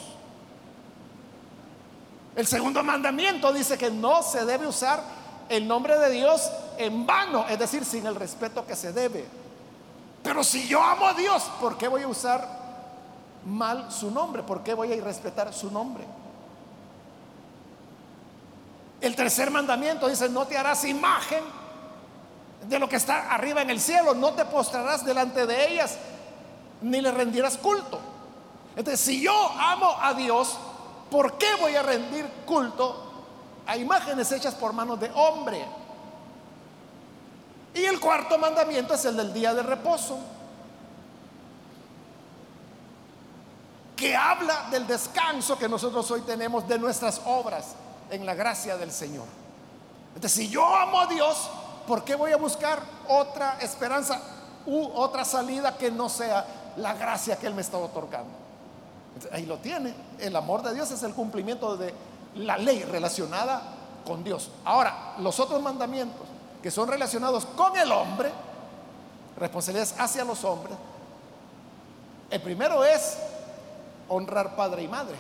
[2.35, 5.03] El segundo mandamiento dice que no se debe usar
[5.49, 9.27] el nombre de Dios en vano, es decir, sin el respeto que se debe.
[10.23, 12.56] Pero si yo amo a Dios, ¿por qué voy a usar
[13.47, 14.43] mal su nombre?
[14.43, 16.05] ¿Por qué voy a irrespetar su nombre?
[19.01, 21.45] El tercer mandamiento dice, no te harás imagen
[22.69, 25.97] de lo que está arriba en el cielo, no te postrarás delante de ellas,
[26.83, 28.01] ni le rendirás culto.
[28.75, 30.59] Entonces, si yo amo a Dios,
[31.11, 32.97] ¿Por qué voy a rendir culto
[33.67, 35.65] a imágenes hechas por manos de hombre?
[37.75, 40.19] Y el cuarto mandamiento es el del día de reposo,
[43.97, 47.75] que habla del descanso que nosotros hoy tenemos de nuestras obras
[48.11, 49.25] en la gracia del Señor.
[50.15, 51.49] Entonces, si yo amo a Dios,
[51.87, 52.79] ¿por qué voy a buscar
[53.09, 54.21] otra esperanza
[54.67, 58.31] u otra salida que no sea la gracia que Él me está otorgando?
[59.33, 59.95] Ahí lo tiene.
[60.19, 61.95] El amor de Dios es el cumplimiento de
[62.35, 63.63] la ley relacionada
[64.07, 64.51] con Dios.
[64.67, 66.27] Ahora, los otros mandamientos
[66.63, 68.31] que son relacionados con el hombre,
[69.39, 70.77] responsabilidades hacia los hombres,
[72.29, 73.17] el primero es
[74.09, 75.17] honrar padre y madre.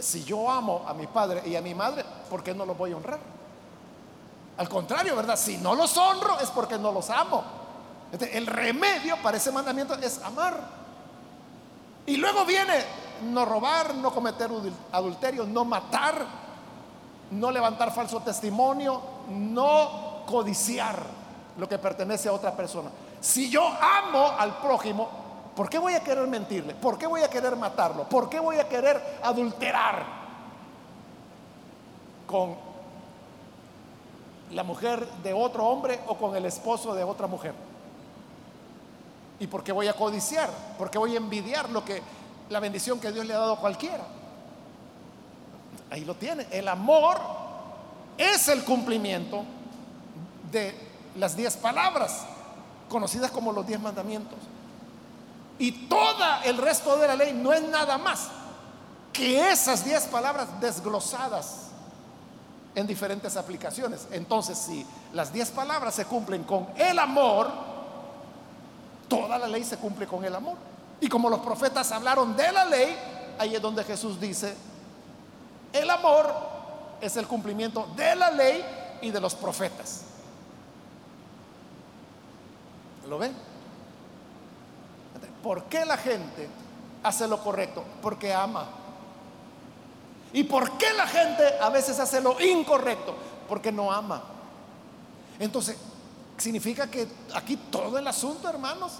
[0.00, 2.92] Si yo amo a mi padre y a mi madre, ¿por qué no los voy
[2.92, 3.18] a honrar?
[4.56, 5.36] Al contrario, ¿verdad?
[5.36, 7.42] Si no los honro es porque no los amo.
[8.32, 10.60] El remedio para ese mandamiento es amar.
[12.06, 12.74] Y luego viene
[13.22, 14.50] no robar, no cometer
[14.92, 16.24] adulterio, no matar,
[17.30, 21.02] no levantar falso testimonio, no codiciar
[21.56, 22.90] lo que pertenece a otra persona.
[23.20, 25.08] Si yo amo al prójimo,
[25.60, 26.72] ¿por qué voy a querer mentirle?
[26.74, 28.08] ¿Por qué voy a querer matarlo?
[28.08, 30.06] ¿Por qué voy a querer adulterar
[32.26, 32.56] con
[34.52, 37.52] la mujer de otro hombre o con el esposo de otra mujer?
[39.38, 40.48] ¿Y por qué voy a codiciar?
[40.78, 42.00] ¿Por qué voy a envidiar lo que
[42.48, 44.06] la bendición que Dios le ha dado a cualquiera?
[45.90, 46.46] Ahí lo tiene.
[46.50, 47.18] El amor
[48.16, 49.44] es el cumplimiento
[50.50, 50.74] de
[51.16, 52.24] las diez palabras
[52.88, 54.38] conocidas como los diez mandamientos.
[55.60, 58.28] Y todo el resto de la ley no es nada más
[59.12, 61.68] que esas diez palabras desglosadas
[62.74, 64.08] en diferentes aplicaciones.
[64.10, 67.70] Entonces, si las diez palabras se cumplen con el amor,
[69.10, 70.56] Toda la ley se cumple con el amor.
[71.00, 72.96] Y como los profetas hablaron de la ley,
[73.40, 74.56] ahí es donde Jesús dice,
[75.72, 76.32] el amor
[77.00, 78.64] es el cumplimiento de la ley
[79.02, 80.02] y de los profetas.
[83.08, 83.34] ¿Lo ven?
[85.42, 86.48] ¿Por qué la gente
[87.02, 87.84] hace lo correcto?
[88.02, 88.66] Porque ama.
[90.32, 93.14] ¿Y por qué la gente a veces hace lo incorrecto?
[93.48, 94.22] Porque no ama.
[95.38, 95.76] Entonces,
[96.40, 98.92] Significa que aquí todo el asunto, hermanos,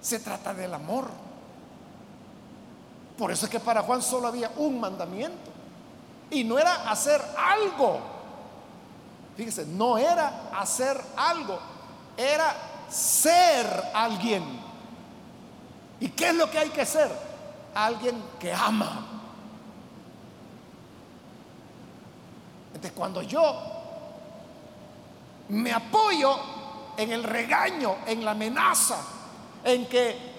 [0.00, 1.10] se trata del amor.
[3.18, 5.50] Por eso es que para Juan solo había un mandamiento.
[6.30, 7.98] Y no era hacer algo.
[9.36, 11.58] Fíjese, no era hacer algo.
[12.16, 12.54] Era
[12.88, 14.44] ser alguien.
[16.00, 17.10] ¿Y qué es lo que hay que ser?
[17.74, 19.06] Alguien que ama.
[22.68, 23.54] Entonces, cuando yo
[25.50, 26.36] me apoyo
[26.96, 28.96] en el regaño, en la amenaza,
[29.64, 30.30] en que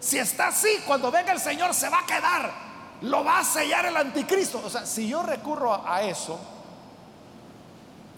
[0.00, 2.52] Si está así, cuando venga el Señor se va a quedar.
[3.02, 4.62] Lo va a sellar el anticristo.
[4.64, 6.38] O sea, si yo recurro a eso,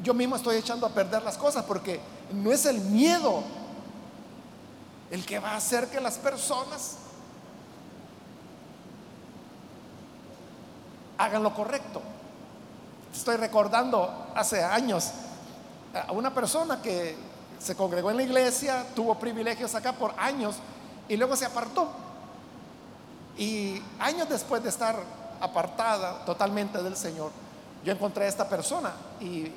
[0.03, 2.01] yo mismo estoy echando a perder las cosas porque
[2.33, 3.43] no es el miedo
[5.11, 6.97] el que va a hacer que las personas
[11.19, 12.01] hagan lo correcto.
[13.13, 15.11] Estoy recordando hace años
[16.07, 17.17] a una persona que
[17.59, 20.57] se congregó en la iglesia, tuvo privilegios acá por años
[21.09, 21.89] y luego se apartó.
[23.37, 24.97] Y años después de estar
[25.41, 27.33] apartada totalmente del Señor,
[27.85, 29.51] yo encontré a esta persona y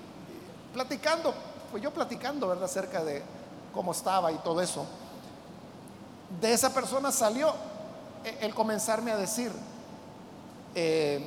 [0.74, 1.34] platicando,
[1.72, 3.22] pues yo platicando, ¿verdad?, acerca de
[3.74, 4.86] cómo estaba y todo eso.
[6.42, 7.54] De esa persona salió
[8.24, 9.52] e, el comenzarme a decir
[10.76, 11.24] eh,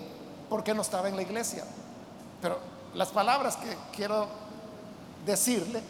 [0.48, 1.64] por qué no estaba en la iglesia.
[2.40, 2.58] Pero
[2.94, 4.26] las palabras que quiero
[5.24, 5.82] decirle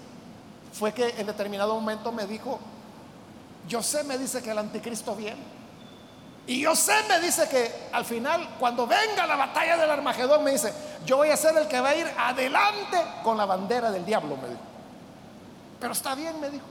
[0.73, 2.59] fue que en determinado momento me dijo,
[3.69, 5.57] yo sé, me dice que el anticristo viene.
[6.47, 10.53] Y yo sé, me dice que al final, cuando venga la batalla del Armagedón, me
[10.53, 10.73] dice,
[11.05, 14.37] yo voy a ser el que va a ir adelante con la bandera del diablo,
[14.37, 14.61] me dijo.
[15.81, 16.65] Pero está bien, me dijo.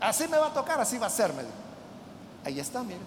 [0.00, 1.42] Así me va a tocar, así va a ser, me.
[2.44, 3.00] Ahí está, mire.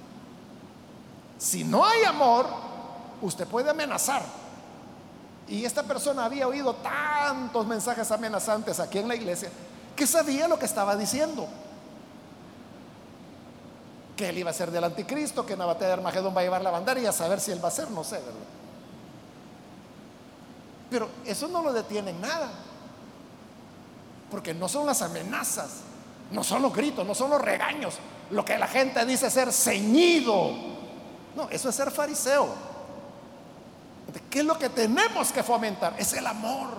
[1.38, 2.48] Si no hay amor,
[3.22, 4.24] usted puede amenazar.
[5.48, 9.50] Y esta persona había oído tantos mensajes amenazantes aquí en la iglesia
[9.96, 11.48] que sabía lo que estaba diciendo
[14.16, 16.70] que él iba a ser del anticristo, que en de Armagedón va a llevar la
[16.70, 18.34] bandera y a saber si él va a ser, no sé, ¿verdad?
[20.92, 22.50] Pero eso no lo detiene en nada,
[24.30, 25.82] porque no son las amenazas,
[26.32, 27.96] no son los gritos, no son los regaños,
[28.30, 30.52] lo que la gente dice ser ceñido,
[31.36, 32.72] no, eso es ser fariseo.
[34.30, 35.96] ¿Qué es lo que tenemos que fomentar?
[35.98, 36.70] Es el amor.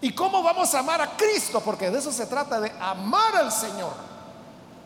[0.00, 1.60] ¿Y cómo vamos a amar a Cristo?
[1.60, 4.08] Porque de eso se trata, de amar al Señor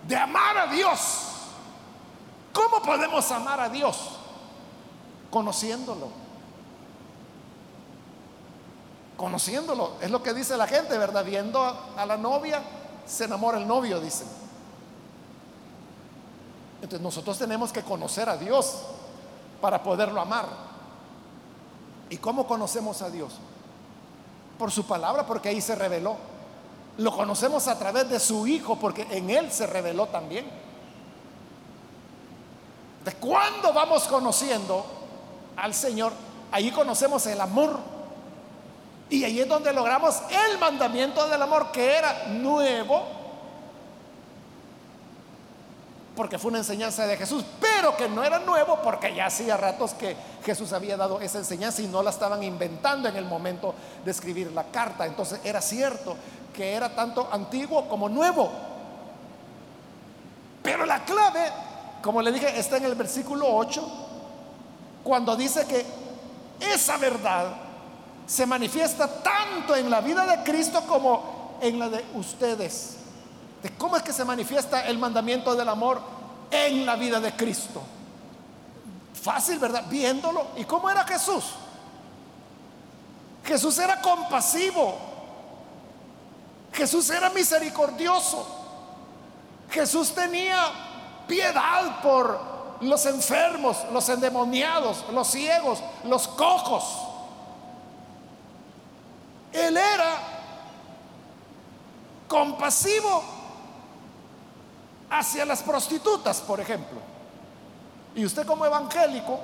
[0.07, 1.01] de amar a Dios.
[2.53, 3.97] ¿Cómo podemos amar a Dios?
[5.31, 6.09] Conociéndolo.
[9.17, 9.93] Conociéndolo.
[10.01, 11.25] Es lo que dice la gente, ¿verdad?
[11.25, 11.63] Viendo
[11.97, 12.63] a, la novia,
[13.07, 14.29] se enamora el novio, dicen.
[16.77, 18.83] Entonces nosotros tenemos que conocer a Dios
[19.61, 20.47] para poderlo amar.
[22.11, 23.35] ¿Y cómo conocemos a Dios?
[24.59, 26.17] Por su palabra, porque ahí se reveló.
[26.99, 30.45] Lo conocemos a través de su Hijo, porque en Él se reveló también.
[33.05, 34.85] ¿De cuándo vamos conociendo
[35.57, 36.13] al Señor?
[36.51, 37.79] Ahí conocemos el amor.
[39.13, 43.03] Y ahí es donde logramos el mandamiento del amor, que era nuevo,
[46.17, 49.93] porque fue una enseñanza de Jesús, pero que no era nuevo porque ya hacía ratos
[49.93, 54.11] que Jesús había dado esa enseñanza y no la estaban inventando en el momento de
[54.11, 55.05] escribir la carta.
[55.05, 56.17] Entonces era cierto
[56.55, 58.51] que era tanto antiguo como nuevo.
[60.63, 61.53] Pero la clave,
[62.01, 63.87] como le dije, está en el versículo 8,
[65.05, 65.85] cuando dice que
[66.73, 67.62] esa verdad
[68.33, 72.97] se manifiesta tanto en la vida de Cristo como en la de ustedes.
[73.63, 76.01] ¿De cómo es que se manifiesta el mandamiento del amor
[76.51, 77.83] en la vida de Cristo?
[79.23, 79.85] Fácil, ¿verdad?
[79.87, 80.47] Viéndolo.
[80.57, 81.45] ¿Y cómo era Jesús?
[83.45, 84.97] Jesús era compasivo,
[86.73, 88.47] Jesús era misericordioso.
[89.69, 90.71] Jesús tenía
[91.29, 92.41] piedad por
[92.81, 97.12] los enfermos, los endemoniados, los ciegos, los cojos.
[99.53, 100.17] Él era
[102.27, 103.23] compasivo
[105.11, 106.99] hacia las prostitutas, por ejemplo.
[108.15, 109.39] Y usted como evangélico,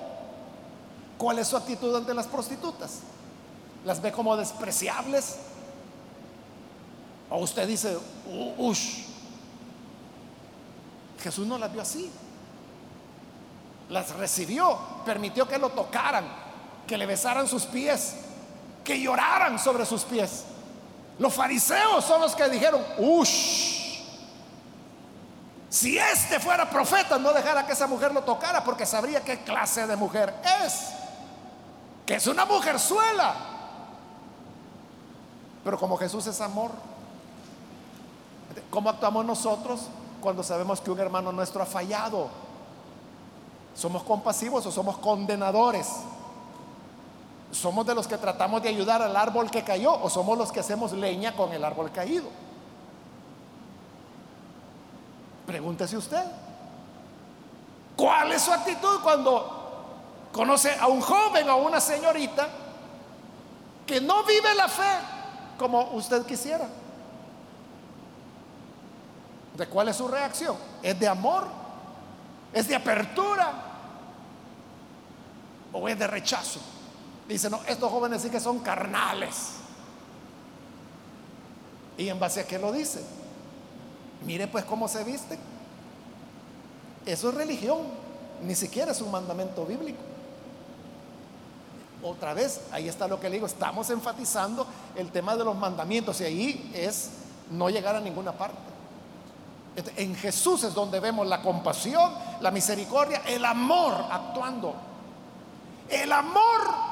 [1.19, 3.01] ¿cuál es su actitud ante las prostitutas?
[3.85, 5.37] ¿Las ve como despreciables?
[7.31, 7.99] O usted dice,
[8.57, 9.03] ush,
[11.21, 12.11] Jesús no las vio así.
[13.91, 16.25] Las recibió, permitió que lo tocaran,
[16.87, 18.17] que le besaran sus pies,
[18.89, 20.45] que lloraran sobre sus pies.
[21.19, 24.01] Los fariseos son los que dijeron, ush,
[25.69, 29.87] si este fuera profeta, no dejara que esa mujer lo tocara porque sabría qué clase
[29.87, 30.35] de mujer
[30.65, 30.87] es.
[32.07, 33.35] Que es una mujer suela.
[35.63, 36.71] Pero como Jesús es amor,
[38.71, 39.83] ¿Cómo actuamos nosotros
[40.21, 42.29] cuando sabemos que un hermano nuestro ha fallado?
[43.75, 45.89] ¿Somos compasivos o somos condenadores?
[47.51, 50.61] ¿Somos de los que tratamos de ayudar al árbol que cayó o somos los que
[50.61, 52.29] hacemos leña con el árbol caído?
[55.47, 56.25] Pregúntese usted.
[57.97, 62.49] ¿Cuál es su actitud cuando conoce a un joven o a una señorita
[63.87, 64.99] que no vive la fe
[65.59, 66.69] como usted quisiera?
[69.57, 70.57] ¿De cuál es su reacción?
[70.83, 71.47] ¿Es de amor?
[72.53, 73.53] ¿Es de apertura?
[75.73, 76.61] ¿O es de rechazo?
[77.29, 79.51] Dice, no, estos jóvenes sí que son carnales.
[81.99, 83.05] ¿Y en base a qué lo dice?
[84.25, 85.39] Mire pues cómo se viste.
[87.05, 87.79] Eso es religión,
[88.43, 89.99] ni siquiera es un mandamiento bíblico.
[92.03, 96.21] Otra vez, ahí está lo que le digo, estamos enfatizando el tema de los mandamientos
[96.21, 97.11] y ahí es
[97.51, 98.57] no llegar a ninguna parte.
[99.97, 104.75] En Jesús es donde vemos la compasión, la misericordia, el amor actuando.
[105.89, 106.88] El amor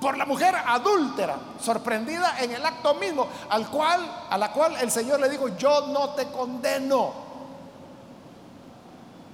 [0.00, 4.90] por la mujer adúltera, sorprendida en el acto mismo, al cual, a la cual el
[4.90, 7.12] Señor le dijo, yo no te condeno.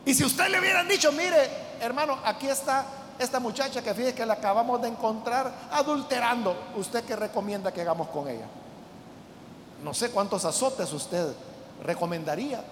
[0.06, 1.50] Y si usted le hubiera dicho, mire,
[1.80, 2.84] hermano, aquí está
[3.18, 8.08] esta muchacha que fíjese que la acabamos de encontrar adulterando, ¿usted qué recomienda que hagamos
[8.08, 8.46] con ella?
[9.82, 11.34] No sé cuántos azotes usted
[11.82, 12.64] recomendaría,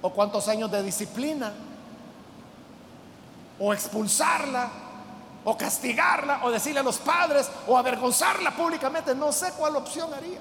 [0.00, 1.52] o cuántos años de disciplina,
[3.58, 4.70] o expulsarla,
[5.44, 9.14] o castigarla, o decirle a los padres, o avergonzarla públicamente.
[9.14, 10.40] No sé cuál opción haría.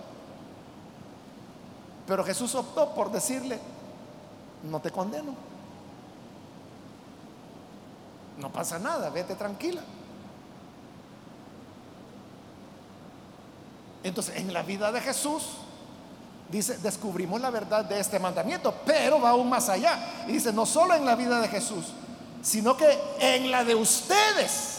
[2.06, 3.60] Pero Jesús optó por decirle,
[4.64, 5.36] no te condeno.
[8.38, 9.82] No pasa nada, vete tranquila.
[14.02, 15.44] Entonces, en la vida de Jesús,
[16.50, 20.24] dice, descubrimos la verdad de este mandamiento, pero va aún más allá.
[20.28, 21.86] Y dice, no solo en la vida de Jesús,
[22.42, 24.79] sino que en la de ustedes.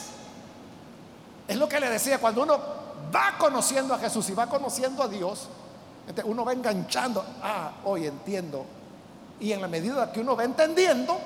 [1.50, 2.60] Es lo que le decía, cuando uno
[3.12, 5.48] va conociendo a Jesús y va conociendo a Dios,
[6.22, 8.64] uno va enganchando, ah, hoy entiendo.
[9.40, 11.18] Y en la medida que uno va entendiendo,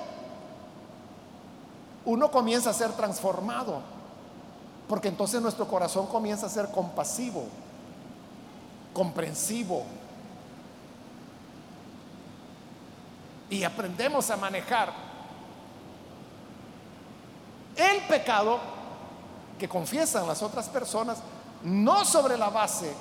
[2.07, 3.83] uno comienza a ser transformado.
[4.89, 7.45] Porque entonces nuestro corazón comienza a ser compasivo,
[8.95, 9.85] comprensivo.
[13.51, 14.91] Y aprendemos a manejar
[17.77, 18.74] el pecado
[19.59, 21.19] que confiesan las otras personas,
[21.63, 22.93] no sobre la base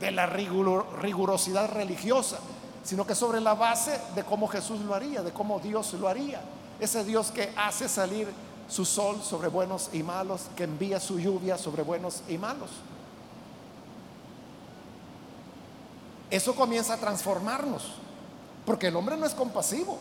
[0.00, 2.38] de la rigurosidad religiosa,
[2.84, 6.40] sino que sobre la base de cómo Jesús lo haría, de cómo Dios lo haría.
[6.78, 8.28] Ese Dios que hace salir
[8.68, 12.70] su sol sobre buenos y malos, que envía su lluvia sobre buenos y malos.
[16.30, 17.94] Eso comienza a transformarnos,
[18.64, 19.98] porque el hombre no es compasivo.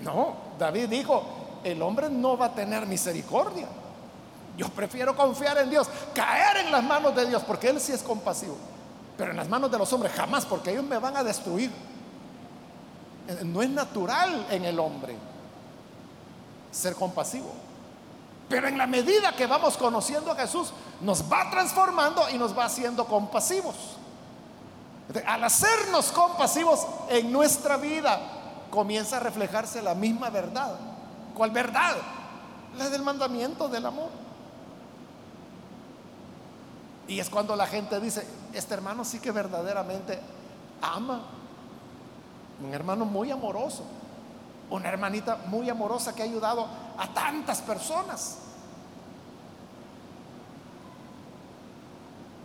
[0.00, 1.24] No, David dijo,
[1.64, 3.66] el hombre no va a tener misericordia.
[4.58, 8.02] Yo prefiero confiar en Dios, caer en las manos de Dios, porque Él sí es
[8.02, 8.56] compasivo.
[9.16, 11.70] Pero en las manos de los hombres jamás, porque ellos me van a destruir.
[13.28, 15.16] Eh, no es natural en el hombre
[16.72, 17.52] ser compasivo.
[18.48, 22.64] Pero en la medida que vamos conociendo a Jesús, nos va transformando y nos va
[22.64, 23.76] haciendo compasivos.
[25.24, 28.20] Al hacernos compasivos en nuestra vida,
[28.70, 30.74] comienza a reflejarse la misma verdad.
[31.36, 31.96] ¿Cuál verdad?
[32.76, 34.27] La del mandamiento del amor.
[37.08, 40.20] Y es cuando la gente dice, este hermano sí que verdaderamente
[40.82, 41.22] ama.
[42.62, 43.82] Un hermano muy amoroso.
[44.68, 48.36] Una hermanita muy amorosa que ha ayudado a tantas personas.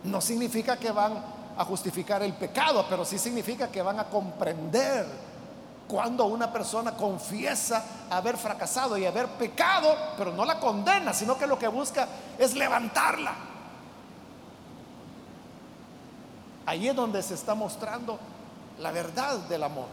[0.02, 1.22] No significa que van
[1.58, 5.06] a justificar el pecado, pero sí significa que van a comprender
[5.86, 11.46] cuando una persona confiesa haber fracasado y haber pecado, pero no la condena, sino que
[11.46, 12.08] lo que busca
[12.38, 13.53] es levantarla.
[16.66, 18.18] Ahí es donde se está mostrando
[18.78, 19.86] la verdad del amor.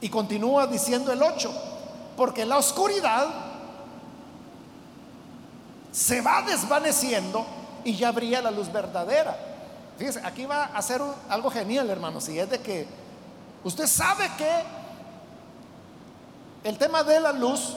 [0.00, 1.50] Y continúa diciendo el 8,
[2.16, 3.26] porque la oscuridad
[5.90, 7.46] se va desvaneciendo
[7.84, 9.36] y ya brilla la luz verdadera.
[9.96, 12.86] Fíjese, aquí va a ser algo genial, hermanos, y es de que
[13.64, 14.62] usted sabe que
[16.68, 17.76] el tema de la luz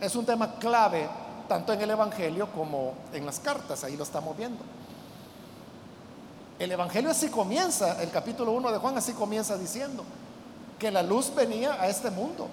[0.00, 1.08] es un tema clave
[1.48, 4.58] tanto en el Evangelio como en las cartas, ahí lo estamos viendo.
[6.58, 10.04] El Evangelio así comienza, el capítulo 1 de Juan así comienza diciendo
[10.78, 12.48] que la luz venía a este mundo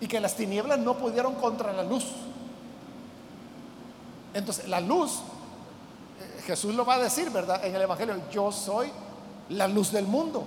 [0.00, 2.06] y que las tinieblas no pudieron contra la luz.
[4.34, 5.20] Entonces, la luz,
[6.20, 7.64] eh, Jesús lo va a decir, ¿verdad?
[7.64, 8.90] En el Evangelio, yo soy
[9.48, 10.44] la luz del mundo.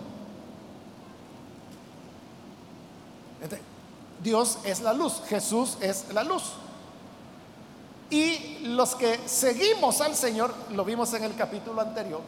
[4.23, 6.43] Dios es la luz, Jesús es la luz.
[8.11, 12.21] Y los que seguimos al Señor, lo vimos en el capítulo anterior,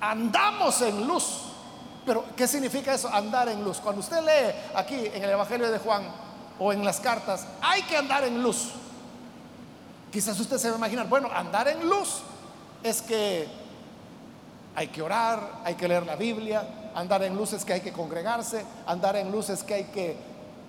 [0.00, 1.40] andamos en luz.
[2.06, 3.12] Pero, ¿qué significa eso?
[3.12, 3.78] Andar en luz.
[3.78, 6.04] Cuando usted lee aquí en el Evangelio de Juan
[6.60, 8.68] o en las cartas, hay que andar en luz.
[10.12, 12.20] Quizás usted se va a imaginar, bueno, andar en luz
[12.82, 13.48] es que
[14.76, 18.64] hay que orar, hay que leer la Biblia, andar en luces que hay que congregarse,
[18.86, 20.16] andar en luces que hay que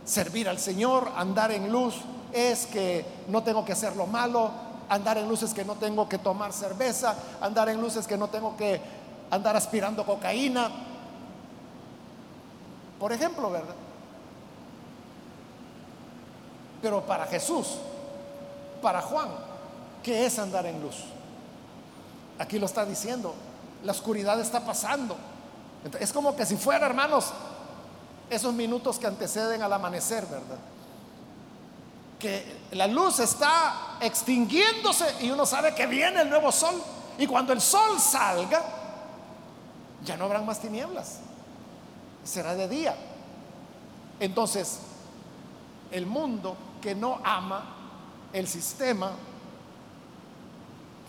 [0.03, 1.93] servir al Señor, andar en luz
[2.33, 4.51] es que no tengo que hacer lo malo,
[4.89, 8.57] andar en luces que no tengo que tomar cerveza, andar en luces que no tengo
[8.57, 8.81] que
[9.31, 10.69] andar aspirando cocaína.
[12.99, 13.75] Por ejemplo, ¿verdad?
[16.81, 17.77] Pero para Jesús,
[18.81, 19.29] para Juan,
[20.03, 20.95] ¿qué es andar en luz?
[22.39, 23.33] Aquí lo está diciendo,
[23.83, 25.15] la oscuridad está pasando.
[25.99, 27.31] Es como que si fuera, hermanos,
[28.29, 30.57] esos minutos que anteceden al amanecer, ¿verdad?
[32.19, 36.75] Que la luz está extinguiéndose y uno sabe que viene el nuevo sol.
[37.17, 38.61] Y cuando el sol salga,
[40.03, 41.19] ya no habrán más tinieblas.
[42.23, 42.95] Será de día.
[44.19, 44.79] Entonces,
[45.91, 47.63] el mundo que no ama
[48.33, 49.11] el sistema,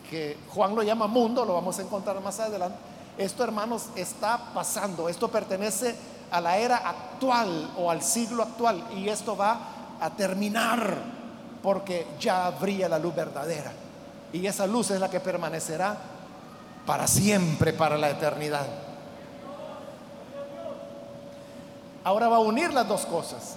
[0.09, 2.79] que Juan lo llama mundo, lo vamos a encontrar más adelante,
[3.19, 5.95] esto hermanos está pasando, esto pertenece
[6.31, 9.59] a la era actual o al siglo actual y esto va
[10.01, 10.97] a terminar
[11.63, 13.73] porque ya brilla la luz verdadera
[14.33, 15.97] y esa luz es la que permanecerá
[16.87, 18.67] para siempre, para la eternidad.
[22.03, 23.57] Ahora va a unir las dos cosas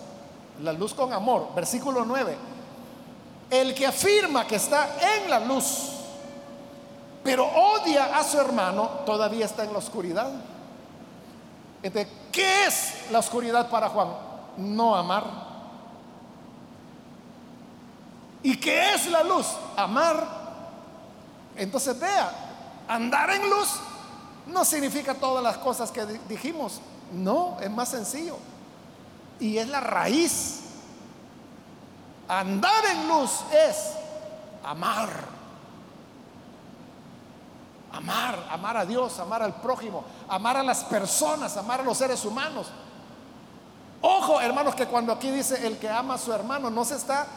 [0.62, 1.50] la luz con amor.
[1.56, 2.38] Versículo 9.
[3.50, 5.90] El que afirma que está en la luz,
[7.24, 10.32] pero odia a su hermano, todavía está en la oscuridad.
[11.82, 14.10] Entonces, ¿qué es la oscuridad para Juan?
[14.58, 15.53] No amar.
[18.44, 19.48] ¿Y qué es la luz?
[19.78, 20.28] Amar.
[21.56, 22.32] Entonces vea,
[22.88, 23.70] andar en luz
[24.48, 26.82] no significa todas las cosas que dijimos.
[27.14, 28.38] No, es más sencillo
[29.40, 30.62] y es la raíz.
[32.28, 33.92] Andar en luz es
[34.64, 35.10] amar.
[37.92, 42.26] Amar, amar a Dios, amar al prójimo, amar a las personas, amar a los seres
[42.26, 42.68] humanos.
[44.02, 47.28] Ojo, hermanos, que cuando aquí dice el que ama a su hermano, no se está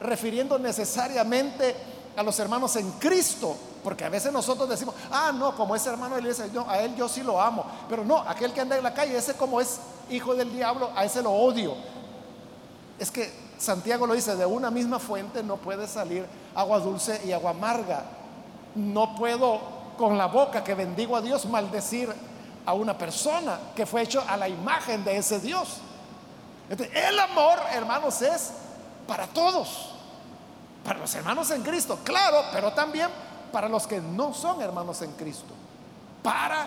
[0.00, 1.74] refiriendo necesariamente
[2.16, 6.16] a los hermanos en Cristo, porque a veces nosotros decimos, ah, no, como ese hermano
[6.16, 9.16] de a él yo sí lo amo, pero no, aquel que anda en la calle,
[9.16, 9.78] ese como es
[10.10, 11.74] hijo del diablo, a ese lo odio.
[12.98, 17.32] Es que Santiago lo dice, de una misma fuente no puede salir agua dulce y
[17.32, 18.04] agua amarga.
[18.74, 19.60] No puedo
[19.96, 22.12] con la boca que bendigo a Dios maldecir
[22.64, 25.78] a una persona que fue hecho a la imagen de ese Dios.
[26.68, 28.50] el amor, hermanos, es
[29.06, 29.92] para todos.
[30.84, 33.08] Para los hermanos en Cristo, claro, pero también
[33.52, 35.52] para los que no son hermanos en Cristo,
[36.22, 36.66] para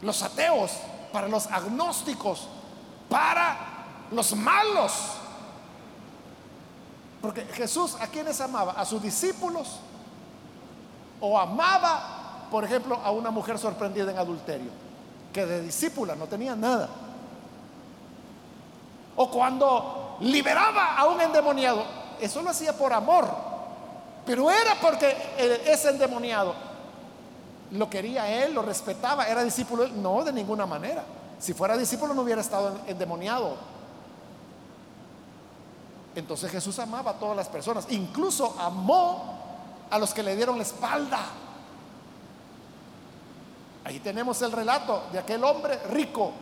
[0.00, 0.72] los ateos,
[1.12, 2.48] para los agnósticos,
[3.08, 3.56] para
[4.10, 4.92] los malos.
[7.20, 9.80] Porque Jesús a quienes amaba, a sus discípulos,
[11.20, 14.70] o amaba, por ejemplo, a una mujer sorprendida en adulterio,
[15.32, 16.88] que de discípula no tenía nada.
[19.16, 21.84] O cuando liberaba a un endemoniado,
[22.20, 23.28] eso lo hacía por amor.
[24.26, 25.16] Pero era porque
[25.66, 26.54] ese endemoniado
[27.72, 29.88] lo quería él, lo respetaba, era discípulo.
[29.88, 31.04] No, de ninguna manera.
[31.38, 33.56] Si fuera discípulo no hubiera estado endemoniado.
[36.14, 39.38] Entonces Jesús amaba a todas las personas, incluso amó
[39.90, 41.20] a los que le dieron la espalda.
[43.84, 46.32] Ahí tenemos el relato de aquel hombre rico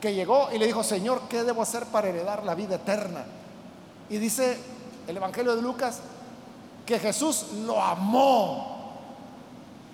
[0.00, 3.24] que llegó y le dijo, Señor, ¿qué debo hacer para heredar la vida eterna?
[4.08, 4.58] Y dice
[5.06, 6.00] el Evangelio de Lucas
[6.86, 8.78] que Jesús lo amó.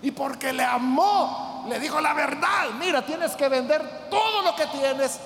[0.03, 4.67] Y porque le amó, le dijo la verdad, mira, tienes que vender todo lo que
[4.67, 5.19] tienes,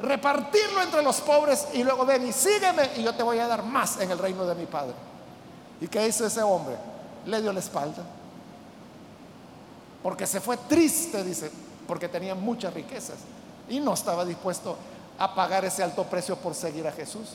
[0.00, 3.64] repartirlo entre los pobres y luego ven y sígueme y yo te voy a dar
[3.64, 4.94] más en el reino de mi Padre.
[5.80, 6.76] ¿Y qué hizo ese hombre?
[7.26, 8.02] Le dio la espalda.
[10.02, 11.50] Porque se fue triste, dice,
[11.86, 13.16] porque tenía muchas riquezas
[13.68, 14.76] y no estaba dispuesto
[15.18, 17.30] a pagar ese alto precio por seguir a Jesús.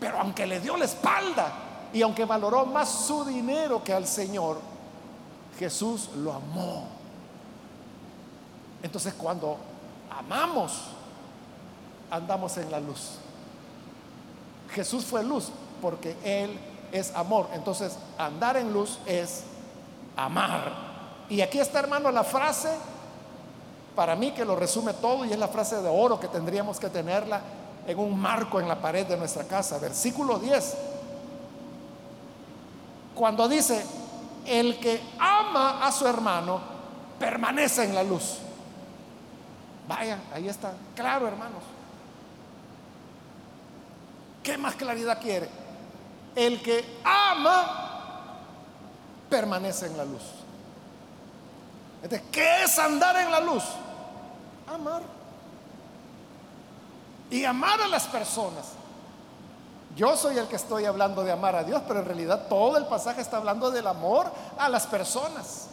[0.00, 1.52] Pero aunque le dio la espalda,
[1.94, 4.58] y aunque valoró más su dinero que al Señor,
[5.58, 6.88] Jesús lo amó.
[8.82, 9.56] Entonces cuando
[10.10, 10.72] amamos,
[12.10, 13.12] andamos en la luz.
[14.72, 15.50] Jesús fue luz
[15.80, 16.58] porque Él
[16.90, 17.48] es amor.
[17.54, 19.44] Entonces andar en luz es
[20.16, 20.72] amar.
[21.28, 22.70] Y aquí está, hermano, la frase,
[23.94, 26.88] para mí que lo resume todo y es la frase de oro que tendríamos que
[26.88, 27.40] tenerla
[27.86, 29.78] en un marco en la pared de nuestra casa.
[29.78, 30.76] Versículo 10
[33.14, 33.84] cuando dice,
[34.44, 36.60] el que ama a su hermano
[37.18, 38.38] permanece en la luz.
[39.86, 41.62] Vaya, ahí está, claro hermanos.
[44.42, 45.48] ¿Qué más claridad quiere?
[46.34, 48.32] El que ama
[49.30, 50.22] permanece en la luz.
[52.02, 53.64] Entonces, ¿qué es andar en la luz?
[54.66, 55.02] Amar.
[57.30, 58.72] Y amar a las personas.
[59.96, 62.86] Yo soy el que estoy hablando de amar a Dios, pero en realidad todo el
[62.86, 64.26] pasaje está hablando del amor
[64.58, 65.68] a las personas.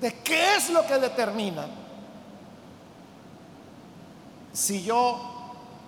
[0.00, 1.66] ¿De qué es lo que determina
[4.52, 5.18] si yo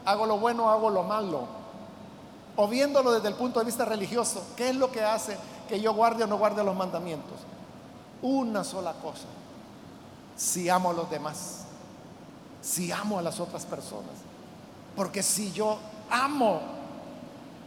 [0.04, 1.46] hago lo bueno o hago lo malo?
[2.56, 5.36] O viéndolo desde el punto de vista religioso, ¿qué es lo que hace
[5.68, 7.38] que yo guarde o no guarde los mandamientos?
[8.22, 9.26] Una sola cosa,
[10.38, 11.64] si amo a los demás,
[12.62, 14.12] si amo a las otras personas.
[14.94, 15.78] Porque si yo
[16.08, 16.60] amo,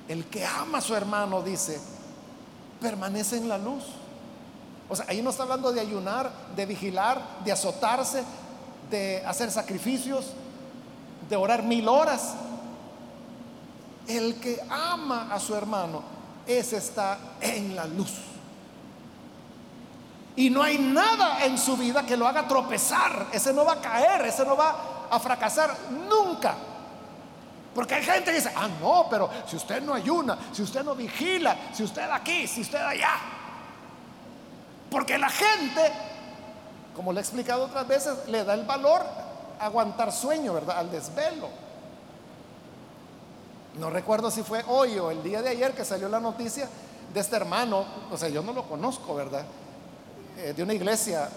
[0.08, 1.80] el que ama a su hermano, dice,
[2.80, 3.84] permanece en la luz.
[4.90, 8.24] O sea, ahí no está hablando de ayunar, de vigilar, de azotarse,
[8.90, 10.28] de hacer sacrificios,
[11.30, 12.36] de orar mil horas.
[14.08, 16.04] El que ama a su hermano,
[16.48, 18.14] ese está en la luz.
[20.36, 23.28] Y no hay nada en su vida que lo haga tropezar.
[23.32, 25.76] Ese no va a caer, ese no va a fracasar
[26.10, 26.56] nunca.
[27.76, 30.96] Porque hay gente que dice, ah, no, pero si usted no ayuna, si usted no
[30.96, 33.14] vigila, si usted aquí, si usted allá.
[34.90, 35.92] Porque la gente,
[36.96, 39.02] como le he explicado otras veces, le da el valor
[39.60, 40.80] a aguantar sueño, ¿verdad?
[40.80, 41.48] Al desvelo.
[43.80, 46.68] No recuerdo si fue hoy o el día de ayer que salió la noticia
[47.14, 49.46] de este hermano, o sea, yo no lo conozco, ¿verdad?
[50.44, 51.30] Eh, de una iglesia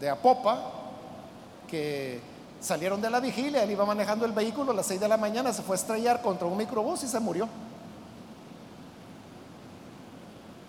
[0.00, 0.72] de Apopa
[1.68, 2.20] que
[2.60, 5.52] salieron de la vigilia, él iba manejando el vehículo a las 6 de la mañana,
[5.52, 7.48] se fue a estrellar contra un microbús y se murió.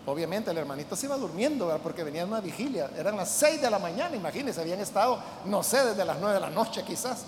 [0.06, 3.72] Obviamente el hermanito se iba durmiendo porque venía de una vigilia, eran las 6 de
[3.72, 7.26] la mañana, imagínense, habían estado, no sé, desde las 9 de la noche quizás.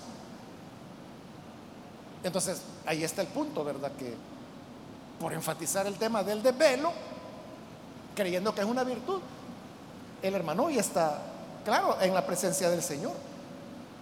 [2.22, 3.90] Entonces, ahí está el punto, ¿verdad?
[3.98, 4.14] Que
[5.18, 6.92] por enfatizar el tema del desvelo,
[8.14, 9.20] creyendo que es una virtud,
[10.22, 11.22] el hermano hoy está,
[11.64, 13.14] claro, en la presencia del Señor.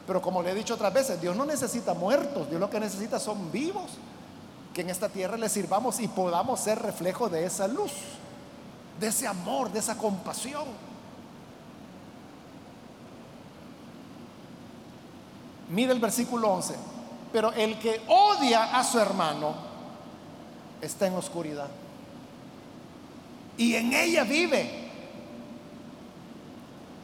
[0.07, 3.19] Pero como le he dicho otras veces, Dios no necesita muertos, Dios lo que necesita
[3.19, 3.91] son vivos,
[4.73, 7.93] que en esta tierra le sirvamos y podamos ser reflejo de esa luz,
[9.01, 10.65] de ese amor, de esa compasión.
[15.69, 16.75] Mire el versículo 11.
[17.33, 19.55] Pero el que odia a su hermano
[20.81, 21.69] está en oscuridad.
[23.59, 24.86] Y en ella vive.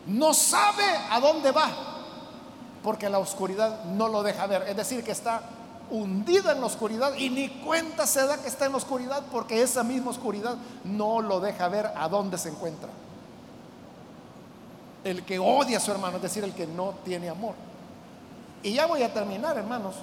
[0.07, 1.71] No sabe a dónde va
[2.83, 4.63] porque la oscuridad no lo deja ver.
[4.69, 5.43] Es decir, que está
[5.91, 9.63] hundido en la oscuridad y ni cuenta se da que está en la oscuridad porque
[9.63, 12.89] esa misma oscuridad no lo deja ver a dónde se encuentra.
[15.05, 17.55] El que odia a su hermano, es decir, el que no tiene amor.
[18.63, 19.97] Y ya voy a terminar, hermanos,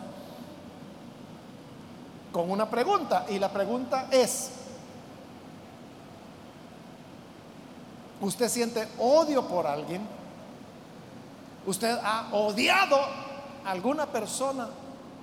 [2.32, 3.26] con una pregunta.
[3.30, 4.52] Y la pregunta es,
[8.22, 10.02] ¿usted siente odio por alguien?
[11.66, 12.98] ¿Usted ha odiado
[13.66, 14.70] a alguna persona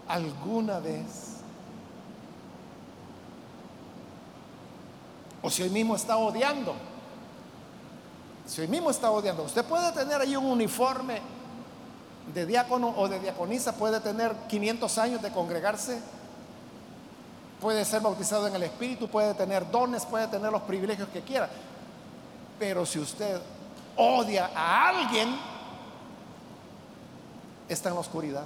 [0.08, 1.36] alguna vez?
[5.42, 6.74] O si hoy mismo está odiando.
[8.46, 9.44] Si hoy mismo está odiando.
[9.44, 11.20] Usted puede tener ahí un uniforme
[12.32, 16.00] de diácono o de diaconisa, puede tener 500 años de congregarse,
[17.60, 21.48] puede ser bautizado en el Espíritu, puede tener dones, puede tener los privilegios que quiera.
[22.58, 23.40] Pero si usted
[23.96, 25.36] odia a alguien,
[27.68, 28.44] está en la oscuridad.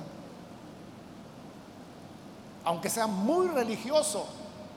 [2.64, 4.26] Aunque sea muy religioso,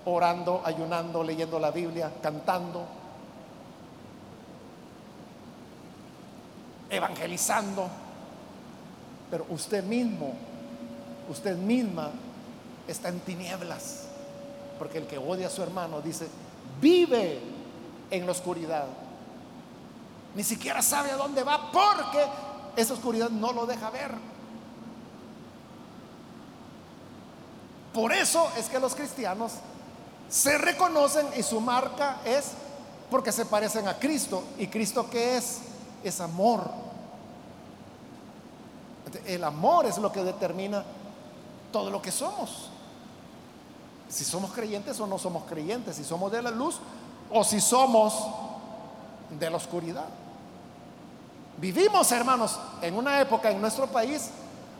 [0.05, 2.85] orando, ayunando, leyendo la Biblia, cantando,
[6.89, 7.87] evangelizando,
[9.29, 10.33] pero usted mismo,
[11.29, 12.11] usted misma
[12.87, 14.07] está en tinieblas,
[14.77, 16.27] porque el que odia a su hermano dice,
[16.79, 17.39] vive
[18.11, 18.85] en la oscuridad,
[20.35, 22.25] ni siquiera sabe a dónde va porque
[22.75, 24.11] esa oscuridad no lo deja ver.
[27.93, 29.53] Por eso es que los cristianos
[30.27, 32.53] se reconocen y su marca es
[33.11, 34.43] porque se parecen a Cristo.
[34.57, 35.59] ¿Y Cristo qué es?
[36.03, 36.71] Es amor.
[39.25, 40.83] El amor es lo que determina
[41.71, 42.69] todo lo que somos.
[44.09, 46.79] Si somos creyentes o no somos creyentes, si somos de la luz
[47.29, 48.15] o si somos
[49.29, 50.05] de la oscuridad.
[51.57, 54.29] Vivimos, hermanos, en una época en nuestro país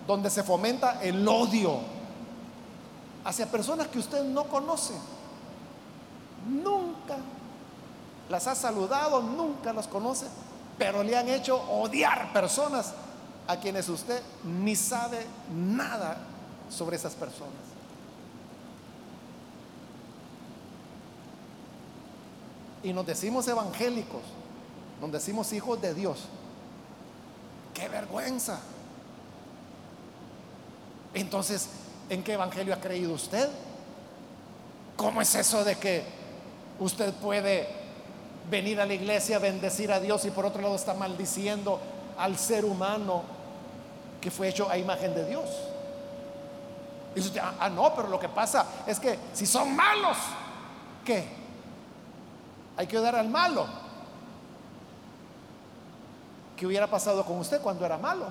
[0.08, 1.80] donde se fomenta el odio
[3.24, 4.94] hacia personas que usted no conoce.
[6.48, 7.18] Nunca
[8.30, 10.28] las ha saludado, nunca las conoce,
[10.78, 12.94] pero le han hecho odiar personas
[13.48, 16.18] a quienes usted ni sabe nada
[16.70, 17.54] sobre esas personas.
[22.84, 24.22] Y nos decimos evangélicos,
[25.00, 26.26] nos decimos hijos de Dios.
[27.74, 28.60] ¡Qué vergüenza!
[31.14, 31.70] Entonces,
[32.10, 33.50] ¿en qué evangelio ha creído usted?
[34.96, 36.04] ¿Cómo es eso de que
[36.80, 37.68] usted puede
[38.50, 41.80] venir a la iglesia, bendecir a Dios y por otro lado está maldiciendo
[42.18, 43.24] al ser humano
[44.22, 45.50] que fue hecho a imagen de Dios?
[47.16, 50.18] Y usted, ah, ah, no, pero lo que pasa es que si son malos,
[51.06, 51.24] ¿qué?
[52.76, 53.83] Hay que dar al malo.
[56.64, 58.26] ¿Qué hubiera pasado con usted cuando era malo?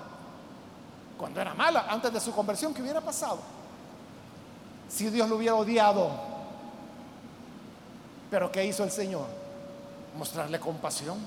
[1.19, 3.41] Cuando era mala, antes de su conversión, ¿qué hubiera pasado?
[4.89, 6.09] Si Dios lo hubiera odiado.
[8.31, 9.27] Pero ¿qué hizo el Señor?
[10.17, 11.19] Mostrarle compasión.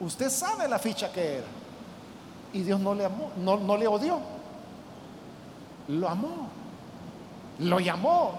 [0.00, 1.46] Usted sabe la ficha que era.
[2.54, 4.18] Y Dios no le amó, no, no le odió.
[5.88, 6.48] Lo amó.
[7.58, 8.32] Lo llamó.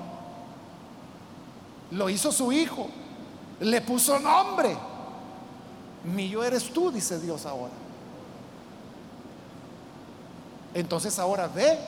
[1.91, 2.87] Lo hizo su hijo.
[3.59, 4.75] Le puso nombre.
[6.05, 7.73] Mío eres tú, dice Dios ahora.
[10.73, 11.79] Entonces ahora ve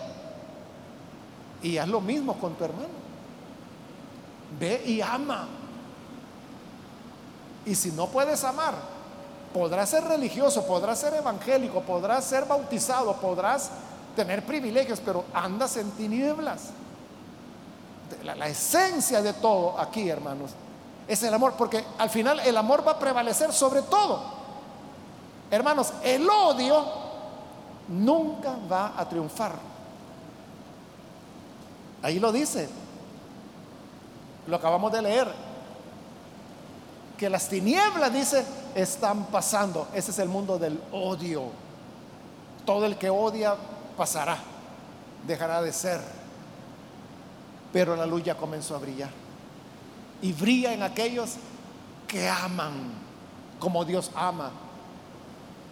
[1.62, 2.88] y haz lo mismo con tu hermano.
[4.60, 5.48] Ve y ama.
[7.66, 8.76] Y si no puedes amar,
[9.54, 13.70] podrás ser religioso, podrás ser evangélico, podrás ser bautizado, podrás
[14.16, 16.70] tener privilegios, pero andas en tinieblas.
[18.24, 20.52] La, la, esencia de todo aquí, hermanos,
[21.08, 24.22] es el amor, porque al final el amor va a prevalecer sobre todo.
[25.50, 26.86] Hermanos, el odio
[27.88, 29.54] nunca va a triunfar.
[32.02, 32.70] Ahí lo dice,
[34.48, 35.34] lo acabamos de leer,
[37.18, 38.46] que las tinieblas, dice,
[38.76, 39.88] están pasando.
[39.94, 41.46] Ese es el mundo del odio.
[42.66, 43.56] Todo el que odia
[43.98, 44.38] pasará,
[45.26, 46.00] dejará de ser.
[47.74, 49.27] Pero la luz ya comenzó a brillar.
[50.22, 51.36] Y brilla en aquellos
[52.08, 52.92] que aman
[53.60, 54.52] como Dios ama,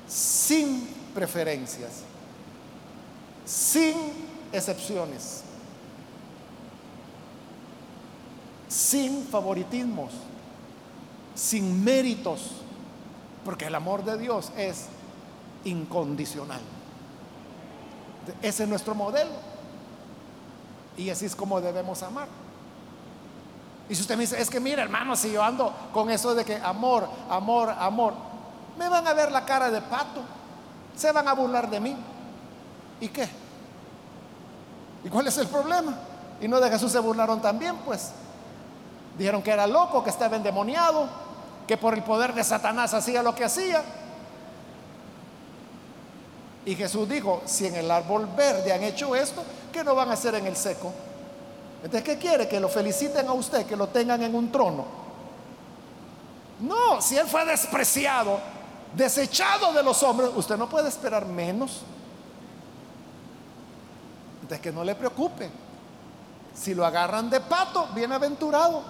[0.08, 2.04] sin preferencias,
[3.46, 3.96] sin
[4.52, 5.44] excepciones,
[8.68, 10.12] sin favoritismos,
[11.36, 12.52] sin méritos,
[13.44, 14.86] porque el amor de Dios es
[15.64, 16.62] incondicional.
[18.42, 19.32] Ese es nuestro modelo.
[20.98, 22.28] Y así es como debemos amar.
[23.88, 26.44] Y si usted me dice, es que mira hermano, si yo ando con eso de
[26.44, 28.14] que amor, amor, amor,
[28.78, 30.22] me van a ver la cara de pato,
[30.96, 31.96] se van a burlar de mí.
[33.00, 33.28] ¿Y qué?
[35.04, 35.94] ¿Y cuál es el problema?
[36.42, 38.12] Y no de Jesús se burlaron también, pues.
[39.18, 41.08] Dijeron que era loco, que estaba endemoniado,
[41.68, 43.84] que por el poder de Satanás hacía lo que hacía.
[46.66, 50.14] Y Jesús dijo, si en el árbol verde han hecho esto, ¿qué no van a
[50.14, 50.92] hacer en el seco?
[51.86, 52.48] Entonces, ¿qué quiere?
[52.48, 54.86] Que lo feliciten a usted, que lo tengan en un trono.
[56.60, 58.40] No, si él fue despreciado,
[58.96, 61.84] desechado de los hombres, usted no puede esperar menos.
[64.42, 65.52] Entonces, que no le preocupe.
[66.56, 68.82] Si lo agarran de pato, bienaventurado.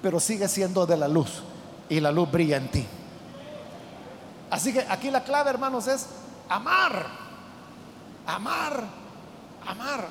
[0.00, 1.42] Pero sigue siendo de la luz
[1.88, 2.86] y la luz brilla en ti.
[4.48, 6.06] Así que aquí la clave, hermanos, es
[6.48, 7.04] amar.
[8.24, 9.03] Amar.
[9.66, 10.08] Amar.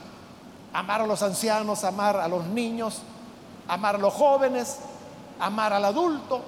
[0.73, 3.01] Amar a los ancianos, amar a los niños,
[3.67, 4.79] amar a los jóvenes,
[5.39, 6.41] amar al adulto,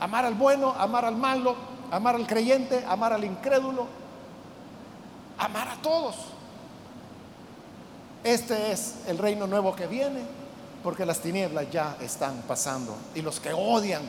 [0.00, 1.54] amar al bueno, amar al malo,
[1.90, 3.86] amar al creyente, amar al incrédulo,
[5.38, 6.16] amar a todos.
[8.22, 10.22] Este es el reino nuevo que viene,
[10.82, 14.02] porque las tinieblas ya están pasando y los que odian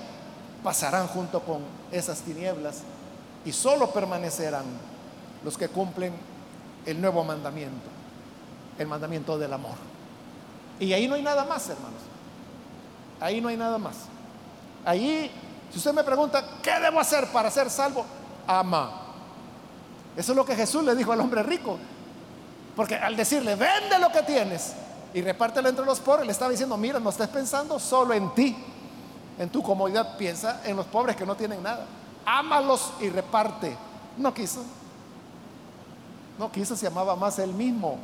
[0.63, 1.61] pasarán junto con
[1.91, 2.81] esas tinieblas
[3.43, 4.65] y solo permanecerán
[5.43, 6.13] los que cumplen
[6.85, 7.87] el nuevo mandamiento,
[8.77, 9.75] el mandamiento del amor.
[10.79, 12.01] Y ahí no hay nada más, hermanos.
[13.19, 13.95] Ahí no hay nada más.
[14.83, 15.31] Ahí,
[15.71, 18.05] si usted me pregunta, ¿qué debo hacer para ser salvo?
[18.45, 19.01] Ama.
[20.15, 21.77] Eso es lo que Jesús le dijo al hombre rico.
[22.75, 24.73] Porque al decirle, vende lo que tienes
[25.13, 28.55] y repártelo entre los pobres, le estaba diciendo, mira, no estés pensando solo en ti
[29.37, 31.85] en tu comodidad, piensa en los pobres que no tienen nada.
[32.25, 33.75] Ámalos y reparte.
[34.17, 34.61] No quiso.
[36.37, 37.97] No quiso, se amaba más él mismo.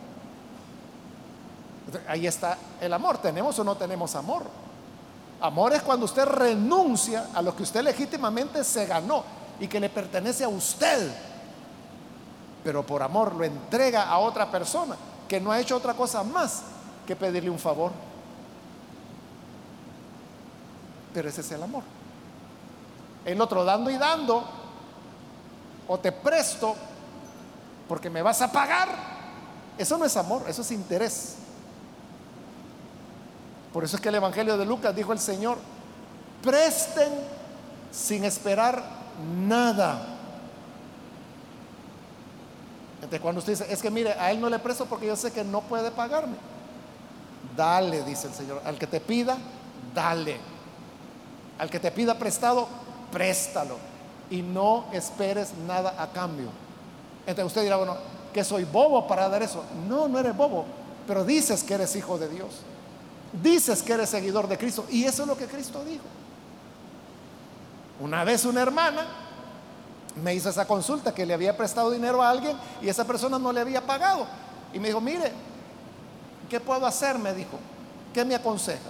[2.07, 3.17] Ahí está el amor.
[3.17, 4.43] ¿Tenemos o no tenemos amor?
[5.41, 9.23] Amor es cuando usted renuncia a lo que usted legítimamente se ganó
[9.59, 11.11] y que le pertenece a usted.
[12.63, 14.95] Pero por amor lo entrega a otra persona
[15.27, 16.63] que no ha hecho otra cosa más
[17.05, 17.91] que pedirle un favor.
[21.13, 21.83] Pero ese es el amor.
[23.25, 24.43] El otro dando y dando,
[25.87, 26.75] o te presto
[27.91, 28.87] porque me vas a pagar,
[29.77, 31.35] eso no es amor, eso es interés.
[33.73, 35.57] Por eso es que el Evangelio de Lucas dijo el Señor,
[36.41, 37.11] presten
[37.91, 38.81] sin esperar
[39.45, 40.07] nada.
[42.95, 45.33] Entonces cuando usted dice, es que mire, a él no le presto porque yo sé
[45.33, 46.37] que no puede pagarme.
[47.57, 48.61] Dale, dice el Señor.
[48.63, 49.37] Al que te pida,
[49.93, 50.37] dale.
[51.59, 52.69] Al que te pida prestado,
[53.11, 53.75] préstalo.
[54.29, 56.60] Y no esperes nada a cambio.
[57.43, 57.95] Usted dirá, bueno,
[58.33, 59.63] que soy bobo para dar eso.
[59.87, 60.65] No, no eres bobo,
[61.07, 62.49] pero dices que eres hijo de Dios.
[63.41, 64.85] Dices que eres seguidor de Cristo.
[64.89, 66.03] Y eso es lo que Cristo dijo.
[67.99, 69.05] Una vez una hermana
[70.21, 73.51] me hizo esa consulta que le había prestado dinero a alguien y esa persona no
[73.51, 74.25] le había pagado.
[74.73, 75.31] Y me dijo, mire,
[76.49, 77.17] ¿qué puedo hacer?
[77.17, 77.57] Me dijo,
[78.13, 78.89] ¿qué me aconseja?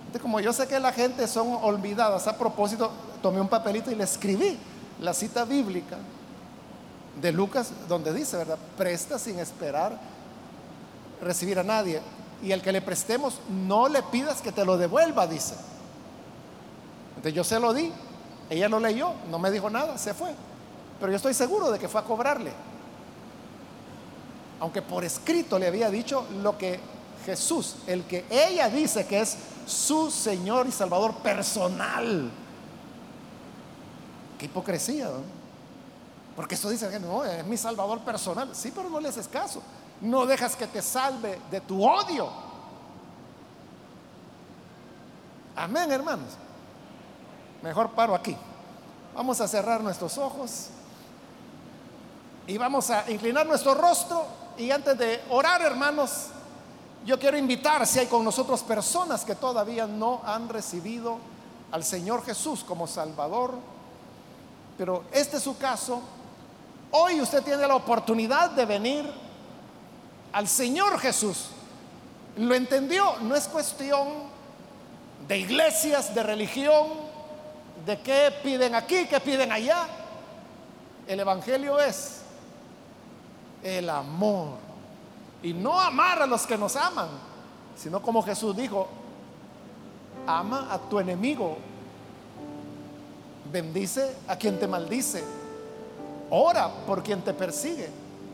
[0.00, 2.90] Entonces, como yo sé que la gente son olvidadas, a propósito,
[3.22, 4.58] tomé un papelito y le escribí
[5.00, 5.96] la cita bíblica
[7.20, 8.58] de Lucas, donde dice, ¿verdad?
[8.76, 9.98] Presta sin esperar
[11.20, 12.00] recibir a nadie.
[12.42, 15.54] Y al que le prestemos, no le pidas que te lo devuelva, dice.
[17.10, 17.92] Entonces yo se lo di.
[18.50, 20.30] Ella lo leyó, no me dijo nada, se fue.
[21.00, 22.52] Pero yo estoy seguro de que fue a cobrarle.
[24.60, 26.80] Aunque por escrito le había dicho lo que
[27.26, 32.30] Jesús, el que ella dice que es su Señor y Salvador personal.
[34.38, 35.38] Qué hipocresía, ¿no?
[36.38, 38.54] Porque eso dice no, es mi salvador personal.
[38.54, 39.60] Sí, pero no le haces caso.
[40.00, 42.30] No dejas que te salve de tu odio.
[45.56, 46.28] Amén, hermanos.
[47.60, 48.36] Mejor paro aquí.
[49.16, 50.68] Vamos a cerrar nuestros ojos
[52.46, 54.24] y vamos a inclinar nuestro rostro.
[54.56, 56.26] Y antes de orar, hermanos,
[57.04, 61.18] yo quiero invitar si hay con nosotros personas que todavía no han recibido
[61.72, 63.54] al Señor Jesús como Salvador.
[64.76, 66.00] Pero este es su caso
[66.90, 69.04] Hoy usted tiene la oportunidad de venir
[70.32, 71.50] al Señor Jesús.
[72.36, 73.16] ¿Lo entendió?
[73.20, 74.08] No es cuestión
[75.26, 76.86] de iglesias, de religión,
[77.84, 79.86] de qué piden aquí, qué piden allá.
[81.06, 82.22] El Evangelio es
[83.62, 84.56] el amor.
[85.42, 87.08] Y no amar a los que nos aman,
[87.76, 88.88] sino como Jesús dijo,
[90.26, 91.58] ama a tu enemigo,
[93.52, 95.22] bendice a quien te maldice
[96.30, 97.88] Ora por quien te persigue.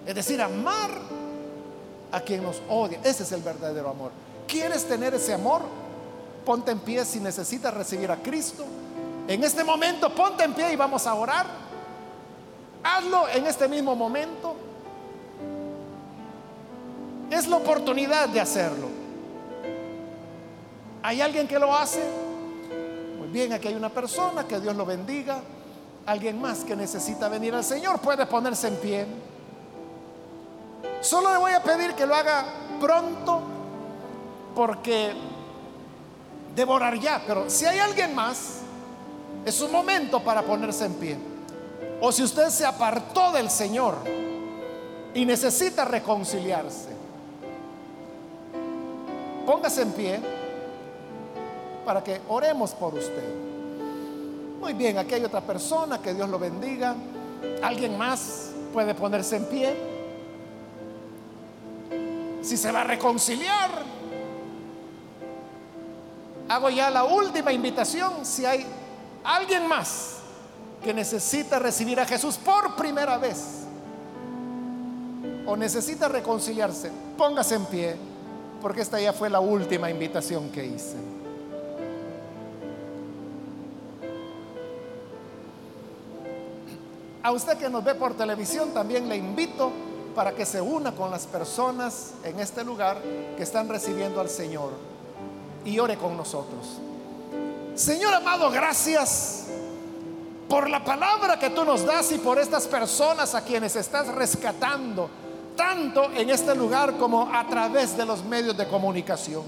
[0.07, 0.90] Es decir, amar
[2.11, 3.01] a quien nos odia.
[3.05, 4.11] Ese es el verdadero amor.
[4.47, 5.62] ¿Quieres tener ese amor?
[6.45, 8.64] Ponte en pie si necesitas recibir a Cristo.
[9.26, 11.47] En este momento ponte en pie y vamos a orar.
[12.82, 14.55] Hazlo en este mismo momento.
[17.30, 18.88] Es la oportunidad de hacerlo.
[21.03, 22.03] ¿Hay alguien que lo hace?
[23.18, 25.40] Muy bien, aquí hay una persona, que Dios lo bendiga
[26.07, 29.07] alguien más que necesita venir al Señor puede ponerse en pie.
[31.00, 32.44] Solo le voy a pedir que lo haga
[32.80, 33.42] pronto
[34.55, 35.12] porque
[36.55, 38.61] debo orar ya, pero si hay alguien más,
[39.44, 41.18] es un momento para ponerse en pie.
[42.00, 43.96] O si usted se apartó del Señor
[45.14, 46.90] y necesita reconciliarse,
[49.46, 50.20] póngase en pie
[51.84, 53.53] para que oremos por usted.
[54.65, 56.95] Muy bien, aquí hay otra persona, que Dios lo bendiga.
[57.62, 59.77] ¿Alguien más puede ponerse en pie?
[62.41, 63.71] Si se va a reconciliar,
[66.49, 68.25] hago ya la última invitación.
[68.25, 68.65] Si hay
[69.23, 70.21] alguien más
[70.83, 73.67] que necesita recibir a Jesús por primera vez
[75.45, 77.97] o necesita reconciliarse, póngase en pie,
[78.62, 81.14] porque esta ya fue la última invitación que hice.
[87.25, 89.72] A usted que nos ve por televisión también le invito
[90.14, 93.01] para que se una con las personas en este lugar
[93.35, 94.72] que están recibiendo al Señor
[95.64, 96.81] y ore con nosotros.
[97.75, 99.47] Señor amado, gracias
[100.51, 105.09] por la palabra que tú nos das y por estas personas a quienes estás rescatando,
[105.57, 109.45] tanto en este lugar como a través de los medios de comunicación.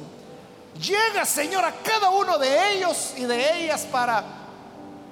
[0.81, 4.46] Llega, Señor, a cada uno de ellos y de ellas para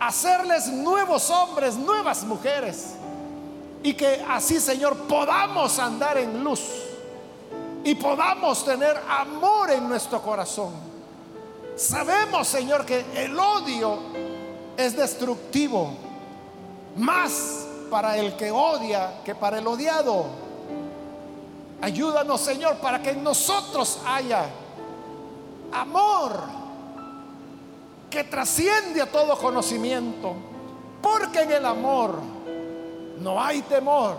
[0.06, 2.94] hacerles nuevos hombres, nuevas mujeres.
[3.82, 6.60] Y que así, Señor, podamos andar en luz
[7.82, 10.72] y podamos tener amor en nuestro corazón.
[11.76, 13.98] Sabemos, Señor, que el odio
[14.76, 15.92] es destructivo,
[16.96, 20.26] más para el que odia que para el odiado.
[21.80, 24.46] Ayúdanos, Señor, para que en nosotros haya
[25.72, 26.63] amor
[28.14, 30.34] que trasciende a todo conocimiento,
[31.02, 32.20] porque en el amor
[33.18, 34.16] no hay temor.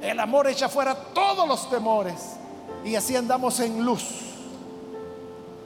[0.00, 2.36] El amor echa fuera todos los temores
[2.84, 4.04] y así andamos en luz.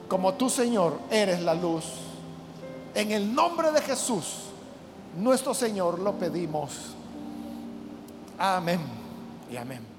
[0.07, 1.85] como tu Señor, eres la luz.
[2.95, 4.45] En el nombre de Jesús,
[5.15, 6.95] nuestro Señor, lo pedimos.
[8.37, 8.79] Amén
[9.51, 9.94] y amén.